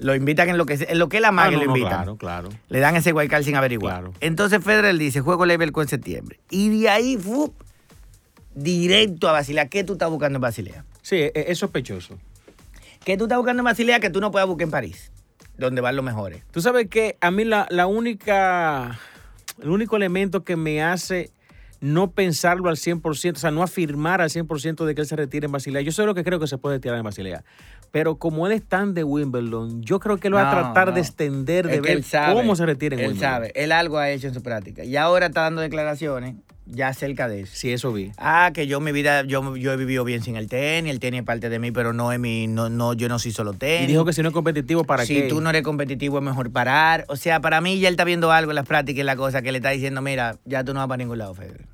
Lo 0.00 0.14
invitan 0.14 0.48
en 0.48 0.58
lo 0.58 0.66
que, 0.66 0.74
en 0.86 0.98
lo 0.98 1.08
que 1.08 1.18
él 1.18 1.24
ama 1.24 1.44
Ah, 1.46 1.48
que 1.50 1.54
no, 1.56 1.60
lo 1.62 1.66
no, 1.68 1.76
invitan. 1.76 1.98
claro, 1.98 2.16
claro. 2.16 2.48
Le 2.68 2.80
dan 2.80 2.96
ese 2.96 3.12
guaycal 3.12 3.44
sin 3.44 3.56
averiguar. 3.56 3.94
Claro. 4.00 4.12
Entonces 4.20 4.62
Federer 4.62 4.96
dice, 4.98 5.20
juego 5.20 5.46
level 5.46 5.72
en 5.74 5.88
septiembre. 5.88 6.40
Y 6.50 6.80
de 6.80 6.88
ahí, 6.90 7.16
¡fup! 7.16 7.54
directo 8.54 9.28
a 9.28 9.32
Basilea. 9.32 9.68
¿Qué 9.68 9.84
tú 9.84 9.94
estás 9.94 10.10
buscando 10.10 10.36
en 10.36 10.40
Basilea? 10.42 10.84
Sí, 11.00 11.16
e- 11.16 11.32
es 11.48 11.58
sospechoso. 11.58 12.18
¿Qué 13.04 13.16
tú 13.16 13.24
estás 13.24 13.38
buscando 13.38 13.60
en 13.60 13.64
Basilea 13.64 14.00
que 14.00 14.10
tú 14.10 14.20
no 14.20 14.30
puedas 14.30 14.46
buscar 14.46 14.64
en 14.64 14.70
París? 14.70 15.10
Donde 15.56 15.80
van 15.80 15.96
los 15.96 16.04
mejores. 16.04 16.42
Tú 16.50 16.60
sabes 16.60 16.88
que 16.88 17.16
a 17.20 17.30
mí 17.30 17.44
la, 17.44 17.66
la 17.70 17.86
única, 17.86 18.98
el 19.60 19.70
único 19.70 19.96
elemento 19.96 20.44
que 20.44 20.56
me 20.56 20.82
hace 20.82 21.30
no 21.82 22.12
pensarlo 22.12 22.68
al 22.68 22.76
100%, 22.76 23.36
o 23.36 23.38
sea, 23.38 23.50
no 23.50 23.62
afirmar 23.62 24.20
al 24.20 24.30
100% 24.30 24.84
de 24.84 24.94
que 24.94 25.00
él 25.00 25.06
se 25.06 25.16
retire 25.16 25.46
en 25.46 25.52
Basilea. 25.52 25.82
Yo 25.82 25.90
sé 25.90 26.04
lo 26.06 26.14
que 26.14 26.22
creo 26.22 26.38
que 26.38 26.46
se 26.46 26.56
puede 26.56 26.76
retirar 26.76 26.96
en 26.96 27.02
Basilea. 27.02 27.42
Pero 27.90 28.16
como 28.16 28.46
él 28.46 28.52
es 28.52 28.62
tan 28.62 28.94
de 28.94 29.02
Wimbledon, 29.02 29.82
yo 29.82 29.98
creo 29.98 30.16
que 30.16 30.28
él 30.28 30.34
va 30.36 30.48
a 30.48 30.52
tratar 30.52 30.88
no. 30.88 30.94
de 30.94 31.00
extender, 31.00 31.66
de 31.66 31.76
Es 31.76 31.82
ver 31.82 31.90
él 31.90 32.04
sabe, 32.04 32.34
cómo 32.34 32.54
se 32.54 32.64
retira 32.66 32.94
en 32.94 33.00
Él 33.00 33.08
Wimbledon. 33.08 33.32
sabe, 33.32 33.52
él 33.56 33.72
algo 33.72 33.98
ha 33.98 34.10
hecho 34.10 34.28
en 34.28 34.34
su 34.34 34.42
práctica. 34.42 34.84
Y 34.84 34.96
ahora 34.96 35.26
está 35.26 35.42
dando 35.42 35.60
declaraciones 35.60 36.36
ya 36.66 36.88
acerca 36.88 37.28
de 37.28 37.42
eso. 37.42 37.52
Sí, 37.54 37.72
eso 37.72 37.92
vi. 37.92 38.12
Ah, 38.16 38.50
que 38.54 38.66
yo 38.66 38.80
mi 38.80 38.92
vida, 38.92 39.22
yo, 39.24 39.56
yo 39.56 39.72
he 39.72 39.76
vivido 39.76 40.04
bien 40.04 40.22
sin 40.22 40.36
el 40.36 40.48
tenis, 40.48 40.90
el 40.90 41.00
tenis 41.00 41.20
es 41.20 41.26
parte 41.26 41.48
de 41.48 41.58
mí, 41.58 41.72
pero 41.72 41.92
no 41.92 42.12
es 42.12 42.18
mi, 42.18 42.46
no, 42.46 42.68
no, 42.68 42.94
yo 42.94 43.08
no 43.08 43.18
soy 43.18 43.32
solo 43.32 43.52
tenis. 43.52 43.84
Y 43.84 43.92
dijo 43.92 44.04
que 44.04 44.12
si 44.12 44.22
no 44.22 44.28
es 44.28 44.34
competitivo, 44.34 44.84
¿para 44.84 45.04
si 45.04 45.14
qué? 45.14 45.22
tú 45.22 45.40
no 45.40 45.50
eres 45.50 45.62
competitivo 45.62 46.18
es 46.18 46.24
mejor 46.24 46.50
parar. 46.50 47.04
O 47.08 47.16
sea, 47.16 47.40
para 47.40 47.60
mí 47.60 47.78
ya 47.78 47.88
él 47.88 47.94
está 47.94 48.04
viendo 48.04 48.32
algo 48.32 48.50
en 48.52 48.56
las 48.56 48.66
prácticas 48.66 49.00
y 49.00 49.04
la 49.04 49.16
cosa 49.16 49.42
que 49.42 49.52
le 49.52 49.58
está 49.58 49.70
diciendo, 49.70 50.02
mira, 50.02 50.36
ya 50.44 50.64
tú 50.64 50.72
no 50.74 50.80
vas 50.80 50.88
para 50.88 50.98
ningún 50.98 51.18
lado, 51.18 51.34
Federer. 51.34 51.71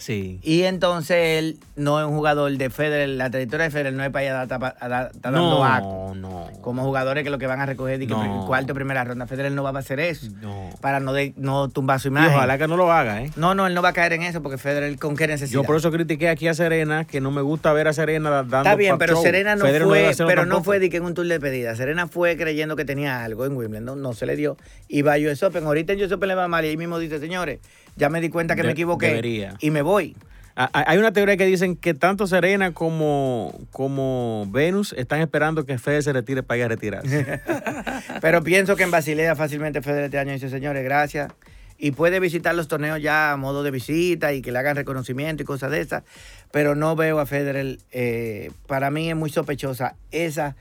Sí. 0.00 0.40
Y 0.42 0.62
entonces 0.62 1.38
él 1.38 1.58
no 1.76 2.00
es 2.00 2.06
un 2.06 2.14
jugador 2.16 2.50
de 2.56 2.70
Federer, 2.70 3.08
la 3.10 3.30
trayectoria 3.30 3.64
de 3.64 3.70
Federer 3.70 3.92
no 3.92 4.02
es 4.02 4.10
para 4.10 4.24
ir 4.24 4.30
a 4.32 4.46
dar- 4.46 4.76
a 4.80 4.88
dar- 4.88 5.10
está 5.14 5.30
dando 5.30 6.14
No. 6.14 6.48
Como 6.62 6.82
jugadores 6.82 7.22
que 7.22 7.30
lo 7.30 7.38
que 7.38 7.46
van 7.46 7.60
a 7.60 7.66
recoger 7.66 8.00
y 8.02 8.06
que 8.06 8.14
No. 8.14 8.44
cuarto 8.46 8.74
primera 8.74 9.04
ronda, 9.04 9.26
Federer 9.26 9.52
no 9.52 9.62
va 9.62 9.70
a 9.70 9.78
hacer 9.78 10.00
eso. 10.00 10.28
No. 10.40 10.70
Para 10.80 11.00
no, 11.00 11.12
de- 11.12 11.34
no 11.36 11.68
tumbar 11.68 12.00
su 12.00 12.08
Y 12.08 12.10
imagen. 12.10 12.34
ojalá 12.34 12.58
que 12.58 12.66
no 12.66 12.76
lo 12.76 12.90
haga, 12.90 13.22
¿eh? 13.22 13.30
No, 13.36 13.54
no, 13.54 13.66
él 13.66 13.74
no 13.74 13.82
va 13.82 13.90
a 13.90 13.92
caer 13.92 14.14
en 14.14 14.22
eso 14.22 14.42
porque 14.42 14.58
Federer 14.58 14.98
con 14.98 15.16
qué 15.16 15.26
necesidad. 15.26 15.60
Yo 15.60 15.64
por 15.64 15.76
eso 15.76 15.90
critiqué 15.92 16.28
aquí 16.28 16.48
a 16.48 16.54
Serena, 16.54 17.04
que 17.04 17.20
no 17.20 17.30
me 17.30 17.42
gusta 17.42 17.72
ver 17.72 17.86
a 17.88 17.92
Serena 17.92 18.30
dando 18.30 18.58
Está 18.58 18.74
bien, 18.76 18.96
pero 18.98 19.14
show. 19.14 19.22
Serena 19.22 19.54
no 19.54 19.64
Federer 19.64 19.86
fue, 19.86 20.12
pero 20.26 20.46
no 20.46 20.64
fue 20.64 20.78
de 20.78 20.88
que 20.90 20.96
en 20.96 21.04
un 21.04 21.14
tour 21.14 21.26
de 21.26 21.34
despedida. 21.34 21.76
Serena 21.76 22.08
fue 22.08 22.36
creyendo 22.36 22.74
que 22.76 22.84
tenía 22.84 23.22
algo 23.22 23.44
en 23.46 23.56
Wimbledon, 23.56 24.00
no 24.00 24.12
se 24.14 24.26
le 24.26 24.36
dio. 24.36 24.56
Y 24.88 25.02
va 25.02 25.14
a 25.14 25.18
US 25.18 25.42
Open. 25.42 25.64
Ahorita 25.64 25.92
en 25.92 26.00
US 26.02 26.12
Open 26.12 26.28
le 26.28 26.34
va 26.34 26.48
mal 26.48 26.64
y 26.64 26.68
ahí 26.68 26.76
mismo 26.76 26.98
dice, 26.98 27.18
señores, 27.20 27.60
ya 27.96 28.08
me 28.08 28.20
di 28.20 28.28
cuenta 28.28 28.54
que 28.56 28.62
De- 28.62 28.68
me 28.68 28.72
equivoqué 28.72 29.06
debería. 29.08 29.54
y 29.60 29.70
me 29.70 29.82
voy. 29.82 30.16
Ah, 30.56 30.68
ah, 30.72 30.84
Hay 30.88 30.98
una 30.98 31.12
teoría 31.12 31.36
que 31.36 31.46
dicen 31.46 31.76
que 31.76 31.94
tanto 31.94 32.26
Serena 32.26 32.72
como, 32.74 33.58
como 33.70 34.46
Venus 34.50 34.92
están 34.94 35.20
esperando 35.20 35.64
que 35.64 35.78
Federer 35.78 36.02
se 36.02 36.12
retire 36.12 36.42
para 36.42 36.58
ir 36.58 36.64
a 36.64 36.68
retirarse. 36.68 37.40
Pero 38.20 38.42
pienso 38.42 38.76
que 38.76 38.82
en 38.82 38.90
Basilea 38.90 39.36
fácilmente 39.36 39.80
Federer 39.80 40.04
este 40.06 40.18
año 40.18 40.32
dice, 40.32 40.50
señores, 40.50 40.84
gracias. 40.84 41.32
Y 41.78 41.92
puede 41.92 42.20
visitar 42.20 42.54
los 42.54 42.68
torneos 42.68 43.00
ya 43.00 43.32
a 43.32 43.36
modo 43.38 43.62
de 43.62 43.70
visita 43.70 44.34
y 44.34 44.42
que 44.42 44.52
le 44.52 44.58
hagan 44.58 44.76
reconocimiento 44.76 45.42
y 45.42 45.46
cosas 45.46 45.70
de 45.70 45.80
esas. 45.80 46.02
Pero 46.50 46.74
no 46.74 46.94
veo 46.94 47.20
a 47.20 47.26
Federer, 47.26 47.78
eh, 47.90 48.50
para 48.66 48.90
mí 48.90 49.08
es 49.08 49.16
muy 49.16 49.30
sospechosa. 49.30 49.94
Esa, 50.10 50.56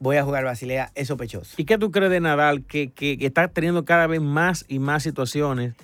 voy 0.00 0.16
a 0.16 0.24
jugar 0.24 0.44
Basilea, 0.44 0.90
es 0.96 1.06
sospechoso. 1.06 1.54
¿Y 1.56 1.66
qué 1.66 1.78
tú 1.78 1.92
crees 1.92 2.10
de 2.10 2.18
Nadal, 2.20 2.64
que, 2.64 2.90
que- 2.90 3.16
que 3.16 3.26
está 3.26 3.46
teniendo 3.46 3.84
cada 3.84 4.08
vez 4.08 4.20
más 4.20 4.64
y 4.66 4.80
más 4.80 5.04
situaciones? 5.04 5.74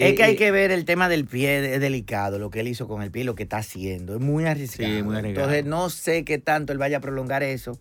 Es 0.00 0.12
Eh, 0.12 0.14
que 0.14 0.22
hay 0.24 0.36
que 0.36 0.50
ver 0.50 0.70
el 0.70 0.84
tema 0.84 1.08
del 1.08 1.24
pie, 1.26 1.74
es 1.74 1.80
delicado, 1.80 2.38
lo 2.38 2.50
que 2.50 2.60
él 2.60 2.68
hizo 2.68 2.88
con 2.88 3.02
el 3.02 3.10
pie, 3.10 3.24
lo 3.24 3.34
que 3.34 3.42
está 3.44 3.58
haciendo. 3.58 4.14
Es 4.14 4.20
muy 4.20 4.46
arriesgado. 4.46 4.92
Sí, 4.94 5.02
muy 5.02 5.16
arriesgado. 5.16 5.48
Entonces 5.50 5.64
no 5.70 5.90
sé 5.90 6.24
qué 6.24 6.38
tanto 6.38 6.72
él 6.72 6.78
vaya 6.78 6.98
a 6.98 7.00
prolongar 7.00 7.42
eso. 7.42 7.78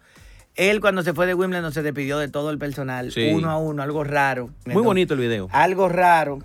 Él 0.56 0.82
cuando 0.82 1.04
se 1.04 1.14
fue 1.14 1.26
de 1.28 1.34
Wimbledon 1.36 1.72
se 1.72 1.82
despidió 1.82 2.18
de 2.18 2.28
todo 2.28 2.50
el 2.50 2.58
personal, 2.58 3.12
Sí. 3.14 3.30
uno 3.34 3.50
a 3.50 3.58
uno, 3.58 3.82
algo 3.82 4.04
raro. 4.04 4.48
Muy 4.48 4.54
Entonces, 4.66 4.84
bonito 4.86 5.14
el 5.14 5.20
video. 5.22 5.48
Algo 5.52 5.88
raro. 5.88 6.40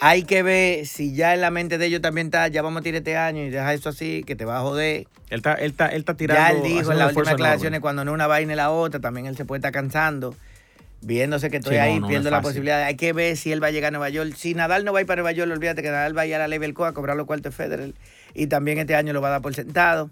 Hay 0.00 0.24
que 0.24 0.42
ver 0.42 0.86
si 0.86 1.14
ya 1.14 1.34
en 1.34 1.40
la 1.40 1.50
mente 1.50 1.78
de 1.78 1.86
ellos 1.86 2.02
también 2.02 2.26
está, 2.26 2.46
ya 2.48 2.62
vamos 2.62 2.80
a 2.80 2.82
tirar 2.82 2.98
este 2.98 3.16
año 3.16 3.42
y 3.42 3.50
deja 3.50 3.72
eso 3.72 3.88
así, 3.88 4.22
que 4.24 4.36
te 4.36 4.44
va 4.44 4.58
a 4.58 4.60
joder. 4.60 5.06
Él 5.30 5.38
está, 5.38 5.54
él 5.54 5.70
está, 5.70 5.88
él 5.88 6.00
está 6.00 6.14
tirando. 6.14 6.42
ya 6.42 6.50
él 6.50 6.62
dijo 6.62 6.92
en 6.92 6.98
las 6.98 7.08
últimas 7.08 7.30
declaraciones, 7.30 7.80
cuando 7.80 8.04
no 8.04 8.12
una 8.12 8.26
vaina 8.26 8.52
y 8.52 8.56
la 8.56 8.70
otra, 8.70 9.00
también 9.00 9.26
él 9.26 9.36
se 9.36 9.44
puede 9.44 9.58
estar 9.60 9.72
cansando. 9.72 10.34
Viéndose 11.04 11.50
que 11.50 11.58
estoy 11.58 11.74
Sí, 11.74 11.78
ahí, 11.78 12.00
no, 12.00 12.08
pierdo 12.08 12.24
no 12.24 12.28
es 12.28 12.32
la 12.32 12.40
posibilidad. 12.42 12.82
Hay 12.82 12.96
que 12.96 13.12
ver 13.12 13.36
si 13.36 13.52
él 13.52 13.62
va 13.62 13.68
a 13.68 13.70
llegar 13.70 13.88
a 13.88 13.90
Nueva 13.92 14.08
York. 14.08 14.32
Si 14.36 14.54
Nadal 14.54 14.84
no 14.84 14.92
va 14.92 14.98
a 14.98 15.02
ir 15.02 15.06
para 15.06 15.22
Nueva 15.22 15.32
York, 15.32 15.50
olvídate 15.52 15.82
que 15.82 15.90
Nadal 15.90 16.16
va 16.16 16.22
a 16.22 16.26
ir 16.26 16.34
a 16.34 16.38
la 16.38 16.48
Level 16.48 16.72
Co 16.74 16.84
a 16.86 16.94
cobrar 16.94 17.16
los 17.16 17.26
cuartos 17.26 17.52
de 17.52 17.56
Federer. 17.56 17.94
Y 18.34 18.46
también 18.46 18.78
este 18.78 18.94
año 18.94 19.12
lo 19.12 19.20
va 19.20 19.28
a 19.28 19.32
dar 19.32 19.42
por 19.42 19.54
sentado. 19.54 20.10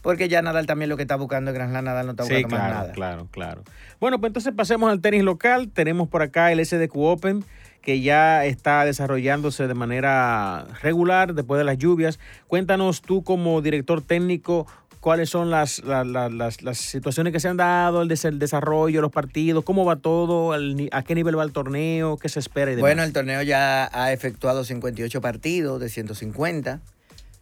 Porque 0.00 0.28
ya 0.28 0.42
Nadal 0.42 0.66
también 0.66 0.88
lo 0.88 0.96
que 0.96 1.02
está 1.02 1.14
buscando 1.16 1.50
es 1.52 1.56
Slam. 1.56 1.84
Nadal 1.84 2.06
no 2.06 2.12
está 2.12 2.24
Sí, 2.24 2.32
buscando 2.34 2.56
más 2.56 2.64
claro, 2.66 2.80
nada. 2.80 2.92
claro, 2.92 3.28
claro. 3.30 3.62
Bueno, 4.00 4.18
pues 4.20 4.30
entonces 4.30 4.52
pasemos 4.56 4.90
al 4.90 5.00
tenis 5.00 5.22
local. 5.22 5.70
Tenemos 5.72 6.08
por 6.08 6.22
acá 6.22 6.50
el 6.50 6.64
SDQ 6.64 6.96
Open, 6.96 7.44
que 7.82 8.00
ya 8.00 8.44
está 8.44 8.84
desarrollándose 8.84 9.68
de 9.68 9.74
manera 9.74 10.66
regular 10.82 11.34
después 11.34 11.58
de 11.58 11.64
las 11.64 11.78
lluvias. 11.78 12.18
Cuéntanos 12.48 13.00
tú 13.02 13.22
como 13.22 13.60
director 13.62 14.02
técnico 14.02 14.66
cuáles 15.02 15.28
son 15.28 15.50
las, 15.50 15.82
la- 15.84 16.04
la- 16.04 16.30
las, 16.30 16.62
las 16.62 16.78
situaciones 16.78 17.32
que 17.34 17.40
se 17.40 17.48
han 17.48 17.56
dado, 17.58 18.00
el, 18.02 18.08
des- 18.08 18.24
el 18.24 18.38
desarrollo, 18.38 19.00
los 19.02 19.10
partidos, 19.12 19.64
cómo 19.64 19.84
va 19.84 19.96
todo, 19.96 20.56
ni- 20.58 20.88
a 20.92 21.02
qué 21.02 21.14
nivel 21.14 21.36
va 21.38 21.42
el 21.42 21.52
torneo, 21.52 22.16
qué 22.16 22.28
se 22.30 22.38
espera 22.38 22.70
y 22.70 22.76
demás. 22.76 22.88
Bueno, 22.88 23.02
el 23.02 23.12
torneo 23.12 23.42
ya 23.42 23.90
ha 23.92 24.12
efectuado 24.12 24.64
58 24.64 25.20
partidos 25.20 25.80
de 25.80 25.88
150. 25.90 26.80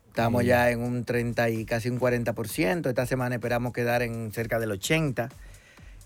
Estamos 0.09 0.43
Mm. 0.43 0.47
ya 0.47 0.71
en 0.71 0.81
un 0.81 1.05
30 1.05 1.51
y 1.51 1.65
casi 1.67 1.89
un 1.91 2.01
40%. 2.01 2.89
Esta 2.89 3.07
semana 3.07 3.35
esperamos 3.37 3.73
quedar 3.73 4.03
en 4.03 4.33
cerca 4.33 4.59
del 4.59 4.71
80%. 4.73 5.29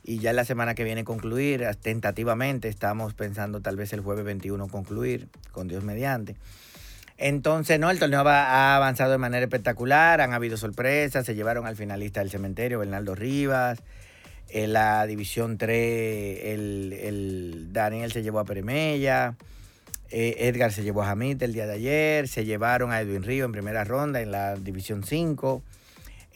Y 0.06 0.18
ya 0.18 0.34
la 0.34 0.44
semana 0.44 0.74
que 0.74 0.84
viene 0.84 1.02
concluir, 1.04 1.64
tentativamente, 1.80 2.68
estamos 2.68 3.14
pensando 3.14 3.62
tal 3.62 3.76
vez 3.76 3.94
el 3.94 4.00
jueves 4.02 4.24
21 4.26 4.68
concluir, 4.68 5.28
con 5.52 5.66
Dios 5.68 5.82
mediante. 5.82 6.36
Entonces, 7.16 7.78
no, 7.78 7.90
el 7.90 7.98
torneo 7.98 8.26
ha 8.26 8.76
avanzado 8.76 9.12
de 9.12 9.18
manera 9.18 9.44
espectacular, 9.44 10.20
han 10.20 10.32
habido 10.32 10.56
sorpresas, 10.56 11.24
se 11.24 11.34
llevaron 11.34 11.66
al 11.66 11.76
finalista 11.76 12.20
del 12.20 12.30
cementerio, 12.30 12.80
Bernardo 12.80 13.14
Rivas. 13.14 13.80
En 14.48 14.72
la 14.72 15.06
división 15.06 15.56
3, 15.56 16.40
el, 16.44 16.92
el 16.92 17.72
Daniel 17.72 18.12
se 18.12 18.22
llevó 18.22 18.40
a 18.40 18.44
Peremella. 18.44 19.36
eh, 20.10 20.36
Edgar 20.48 20.72
se 20.72 20.82
llevó 20.82 21.02
a 21.02 21.06
Jamit 21.06 21.40
el 21.42 21.52
día 21.52 21.66
de 21.66 21.74
ayer. 21.74 22.28
Se 22.28 22.44
llevaron 22.44 22.92
a 22.92 23.00
Edwin 23.00 23.22
Río 23.22 23.44
en 23.46 23.52
primera 23.52 23.84
ronda 23.84 24.20
en 24.20 24.30
la 24.30 24.56
división 24.56 25.02
5. 25.04 25.62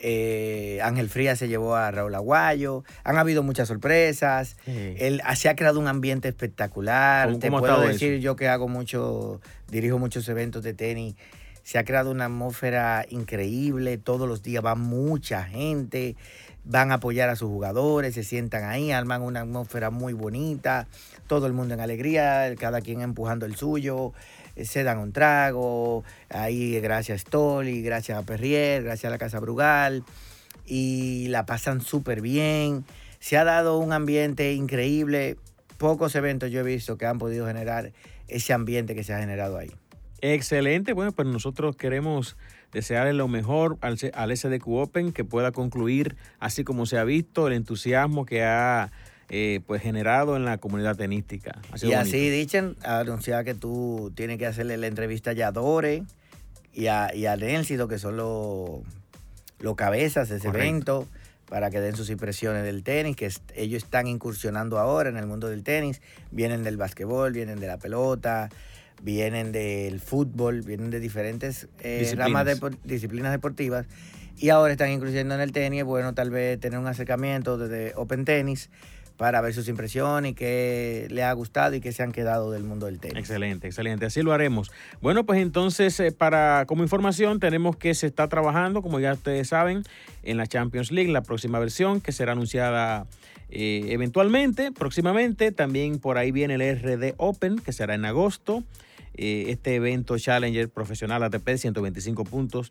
Eh, 0.00 0.80
Ángel 0.82 1.08
Frías 1.08 1.38
se 1.38 1.48
llevó 1.48 1.74
a 1.76 1.90
Raúl 1.90 2.14
Aguayo. 2.14 2.84
Han 3.04 3.16
habido 3.16 3.42
muchas 3.42 3.68
sorpresas. 3.68 4.56
Sí. 4.64 4.94
El- 4.98 5.22
se 5.36 5.48
ha 5.48 5.56
creado 5.56 5.78
un 5.80 5.88
ambiente 5.88 6.28
espectacular. 6.28 7.26
¿Cómo- 7.28 7.38
Te 7.38 7.50
puedo 7.50 7.80
decir, 7.80 8.12
eso? 8.14 8.22
yo 8.22 8.36
que 8.36 8.48
hago 8.48 8.68
mucho, 8.68 9.40
dirijo 9.70 9.98
muchos 9.98 10.28
eventos 10.28 10.62
de 10.62 10.74
tenis. 10.74 11.14
Se 11.62 11.78
ha 11.78 11.84
creado 11.84 12.10
una 12.10 12.26
atmósfera 12.26 13.04
increíble. 13.10 13.98
Todos 13.98 14.26
los 14.28 14.42
días 14.42 14.64
va 14.64 14.74
mucha 14.74 15.44
gente. 15.44 16.16
Van 16.64 16.90
a 16.92 16.94
apoyar 16.94 17.28
a 17.30 17.36
sus 17.36 17.48
jugadores, 17.48 18.14
se 18.14 18.24
sientan 18.24 18.64
ahí, 18.64 18.90
arman 18.92 19.22
una 19.22 19.40
atmósfera 19.40 19.90
muy 19.90 20.12
bonita. 20.12 20.86
Todo 21.26 21.46
el 21.46 21.52
mundo 21.54 21.74
en 21.74 21.80
alegría, 21.80 22.54
cada 22.58 22.80
quien 22.82 23.00
empujando 23.00 23.46
el 23.46 23.56
suyo. 23.56 24.12
Eh, 24.58 24.64
Se 24.64 24.82
dan 24.82 24.98
un 24.98 25.12
trago. 25.12 26.04
Ahí, 26.28 26.78
gracias 26.80 27.22
Stoli, 27.22 27.82
gracias 27.82 28.18
a 28.18 28.22
Perrier, 28.22 28.82
gracias 28.82 29.06
a 29.06 29.10
la 29.10 29.18
Casa 29.18 29.40
Brugal 29.40 30.04
y 30.66 31.28
la 31.28 31.46
pasan 31.46 31.80
súper 31.80 32.20
bien. 32.20 32.84
Se 33.20 33.36
ha 33.36 33.44
dado 33.44 33.78
un 33.78 33.92
ambiente 33.92 34.52
increíble. 34.52 35.36
Pocos 35.78 36.14
eventos 36.14 36.50
yo 36.50 36.60
he 36.60 36.64
visto 36.64 36.98
que 36.98 37.06
han 37.06 37.18
podido 37.18 37.46
generar 37.46 37.92
ese 38.26 38.52
ambiente 38.52 38.94
que 38.94 39.04
se 39.04 39.14
ha 39.14 39.20
generado 39.20 39.58
ahí. 39.58 39.70
Excelente, 40.20 40.92
bueno, 40.92 41.12
pues 41.12 41.28
nosotros 41.28 41.76
queremos 41.76 42.36
desearle 42.72 43.12
lo 43.12 43.28
mejor 43.28 43.78
al, 43.80 43.96
al 44.14 44.36
SDQ 44.36 44.66
Open, 44.68 45.12
que 45.12 45.24
pueda 45.24 45.52
concluir 45.52 46.16
así 46.40 46.64
como 46.64 46.86
se 46.86 46.98
ha 46.98 47.04
visto, 47.04 47.46
el 47.46 47.54
entusiasmo 47.54 48.26
que 48.26 48.42
ha 48.42 48.90
eh, 49.30 49.60
pues 49.66 49.82
generado 49.82 50.36
en 50.36 50.44
la 50.44 50.58
comunidad 50.58 50.96
tenística. 50.96 51.60
Y 51.82 51.92
así 51.92 52.30
dicen, 52.30 52.76
anunciar 52.82 53.44
que 53.44 53.54
tú 53.54 54.12
tienes 54.14 54.38
que 54.38 54.46
hacerle 54.46 54.76
la 54.76 54.86
entrevista 54.86 55.32
ya 55.32 55.48
a 55.48 55.52
Dore 55.52 56.04
y 56.72 56.86
a, 56.86 57.14
y 57.14 57.26
a 57.26 57.36
Néncido, 57.36 57.88
que 57.88 57.98
son 57.98 58.16
los 58.16 58.80
los 59.60 59.74
cabezas 59.76 60.28
de 60.28 60.36
ese 60.36 60.46
Correcto. 60.46 60.68
evento, 60.68 61.08
para 61.48 61.70
que 61.70 61.80
den 61.80 61.96
sus 61.96 62.10
impresiones 62.10 62.62
del 62.64 62.82
tenis, 62.82 63.16
que 63.16 63.30
ellos 63.54 63.82
están 63.82 64.06
incursionando 64.06 64.78
ahora 64.78 65.08
en 65.08 65.16
el 65.16 65.26
mundo 65.26 65.48
del 65.48 65.62
tenis, 65.64 66.00
vienen 66.30 66.62
del 66.62 66.76
básquetbol, 66.76 67.32
vienen 67.32 67.58
de 67.58 67.66
la 67.66 67.78
pelota, 67.78 68.50
vienen 69.02 69.52
del 69.52 70.00
fútbol, 70.00 70.62
vienen 70.62 70.90
de 70.90 71.00
diferentes 71.00 71.68
eh, 71.80 72.00
Disciplinas. 72.00 72.28
ramas 72.28 72.46
de 72.46 72.76
disciplinas 72.84 73.32
deportivas 73.32 73.86
y 74.36 74.50
ahora 74.50 74.72
están 74.72 74.90
incluyendo 74.90 75.34
en 75.34 75.40
el 75.40 75.52
tenis. 75.52 75.84
Bueno 75.84 76.14
tal 76.14 76.30
vez 76.30 76.60
tener 76.60 76.78
un 76.78 76.86
acercamiento 76.86 77.58
desde 77.58 77.94
Open 77.96 78.24
Tennis 78.24 78.70
para 79.18 79.40
ver 79.40 79.52
sus 79.52 79.68
impresiones 79.68 80.30
y 80.30 80.34
qué 80.34 81.08
le 81.10 81.24
ha 81.24 81.32
gustado 81.32 81.74
y 81.74 81.80
qué 81.80 81.90
se 81.90 82.04
han 82.04 82.12
quedado 82.12 82.52
del 82.52 82.62
mundo 82.62 82.86
del 82.86 83.00
tenis. 83.00 83.18
Excelente, 83.18 83.66
excelente. 83.66 84.06
Así 84.06 84.22
lo 84.22 84.32
haremos. 84.32 84.70
Bueno, 85.02 85.26
pues 85.26 85.40
entonces, 85.40 85.98
eh, 85.98 86.12
para 86.12 86.64
como 86.66 86.84
información, 86.84 87.40
tenemos 87.40 87.76
que 87.76 87.94
se 87.94 88.06
está 88.06 88.28
trabajando, 88.28 88.80
como 88.80 89.00
ya 89.00 89.12
ustedes 89.12 89.48
saben, 89.48 89.82
en 90.22 90.36
la 90.36 90.46
Champions 90.46 90.92
League, 90.92 91.10
la 91.10 91.22
próxima 91.22 91.58
versión 91.58 92.00
que 92.00 92.12
será 92.12 92.32
anunciada 92.32 93.06
eh, 93.50 93.86
eventualmente, 93.88 94.70
próximamente. 94.70 95.50
También 95.50 95.98
por 95.98 96.16
ahí 96.16 96.30
viene 96.30 96.54
el 96.54 96.78
RD 96.80 97.14
Open, 97.16 97.58
que 97.58 97.72
será 97.72 97.96
en 97.96 98.04
agosto. 98.04 98.62
Eh, 99.14 99.46
este 99.48 99.74
evento 99.74 100.16
Challenger 100.16 100.68
profesional 100.68 101.24
ATP, 101.24 101.56
125 101.56 102.22
puntos 102.22 102.70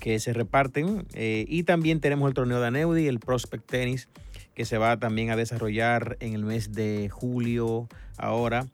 que 0.00 0.18
se 0.18 0.32
reparten. 0.32 1.04
y 1.14 1.62
también 1.64 2.00
tenemos 2.00 2.26
el 2.28 2.34
torneo 2.34 2.60
de 2.62 2.66
Aneudi, 2.68 3.08
el 3.08 3.20
Prospect 3.20 3.66
Tennis 3.66 4.08
que 4.54 4.64
se 4.64 4.78
va 4.78 4.96
también 4.98 5.30
a 5.30 5.36
desarrollar 5.36 6.16
en 6.20 6.34
el 6.34 6.44
mes 6.44 6.72
de 6.72 7.08
julio 7.08 7.88
ahora. 8.16 8.66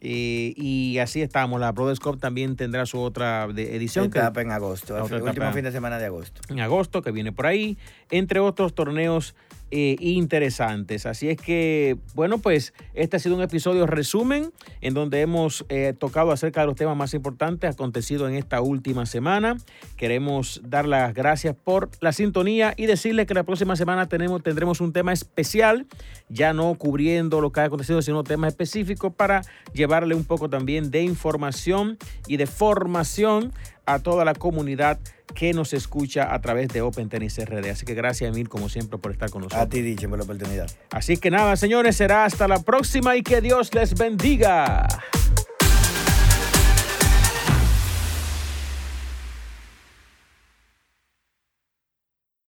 Eh, 0.00 0.52
y 0.56 0.98
así 0.98 1.22
estamos. 1.22 1.58
La 1.60 1.72
Brothers 1.72 1.98
Cup 1.98 2.20
también 2.20 2.56
tendrá 2.56 2.84
su 2.84 3.00
otra 3.00 3.44
edición. 3.44 4.06
Etapa 4.06 4.42
en 4.42 4.50
agosto, 4.50 4.96
el 4.96 5.22
último 5.22 5.50
fin 5.52 5.64
de 5.64 5.72
semana 5.72 5.98
de 5.98 6.06
agosto. 6.06 6.42
En 6.50 6.60
agosto, 6.60 7.00
que 7.00 7.10
viene 7.10 7.32
por 7.32 7.46
ahí, 7.46 7.78
entre 8.10 8.38
otros 8.40 8.74
torneos 8.74 9.34
eh, 9.76 9.96
interesantes. 9.98 11.04
Así 11.04 11.28
es 11.28 11.36
que, 11.36 11.96
bueno, 12.14 12.38
pues 12.38 12.74
este 12.94 13.16
ha 13.16 13.18
sido 13.18 13.34
un 13.34 13.42
episodio 13.42 13.88
resumen 13.88 14.52
en 14.80 14.94
donde 14.94 15.20
hemos 15.20 15.66
eh, 15.68 15.94
tocado 15.98 16.30
acerca 16.30 16.60
de 16.60 16.68
los 16.68 16.76
temas 16.76 16.96
más 16.96 17.12
importantes 17.12 17.68
acontecidos 17.68 18.30
en 18.30 18.36
esta 18.36 18.60
última 18.60 19.04
semana. 19.04 19.56
Queremos 19.96 20.60
dar 20.64 20.86
las 20.86 21.12
gracias 21.12 21.56
por 21.56 21.90
la 22.00 22.12
sintonía 22.12 22.72
y 22.76 22.86
decirles 22.86 23.26
que 23.26 23.34
la 23.34 23.42
próxima 23.42 23.74
semana 23.74 24.08
tenemos, 24.08 24.44
tendremos 24.44 24.80
un 24.80 24.92
tema 24.92 25.12
especial, 25.12 25.86
ya 26.28 26.52
no 26.52 26.76
cubriendo 26.76 27.40
lo 27.40 27.50
que 27.50 27.58
ha 27.58 27.64
acontecido, 27.64 28.00
sino 28.00 28.22
temas 28.22 28.52
específicos 28.52 29.12
para 29.12 29.42
llevarle 29.72 30.14
un 30.14 30.24
poco 30.24 30.48
también 30.48 30.92
de 30.92 31.02
información 31.02 31.98
y 32.28 32.36
de 32.36 32.46
formación 32.46 33.52
a 33.86 33.98
toda 33.98 34.24
la 34.24 34.34
comunidad 34.34 34.98
que 35.34 35.52
nos 35.52 35.72
escucha 35.72 36.32
a 36.32 36.40
través 36.40 36.68
de 36.68 36.82
Open 36.82 37.08
Tennis 37.08 37.38
RD. 37.38 37.70
Así 37.70 37.84
que 37.84 37.94
gracias, 37.94 38.30
Emil, 38.30 38.48
como 38.48 38.68
siempre, 38.68 38.98
por 38.98 39.12
estar 39.12 39.30
con 39.30 39.42
nosotros. 39.42 39.62
A 39.62 39.68
ti, 39.68 39.82
Dicho, 39.82 40.08
por 40.08 40.18
la 40.18 40.24
oportunidad. 40.24 40.70
Así 40.90 41.16
que 41.16 41.30
nada, 41.30 41.56
señores, 41.56 41.96
será 41.96 42.24
hasta 42.24 42.46
la 42.48 42.60
próxima 42.60 43.16
y 43.16 43.22
que 43.22 43.40
Dios 43.40 43.74
les 43.74 43.94
bendiga. 43.94 44.86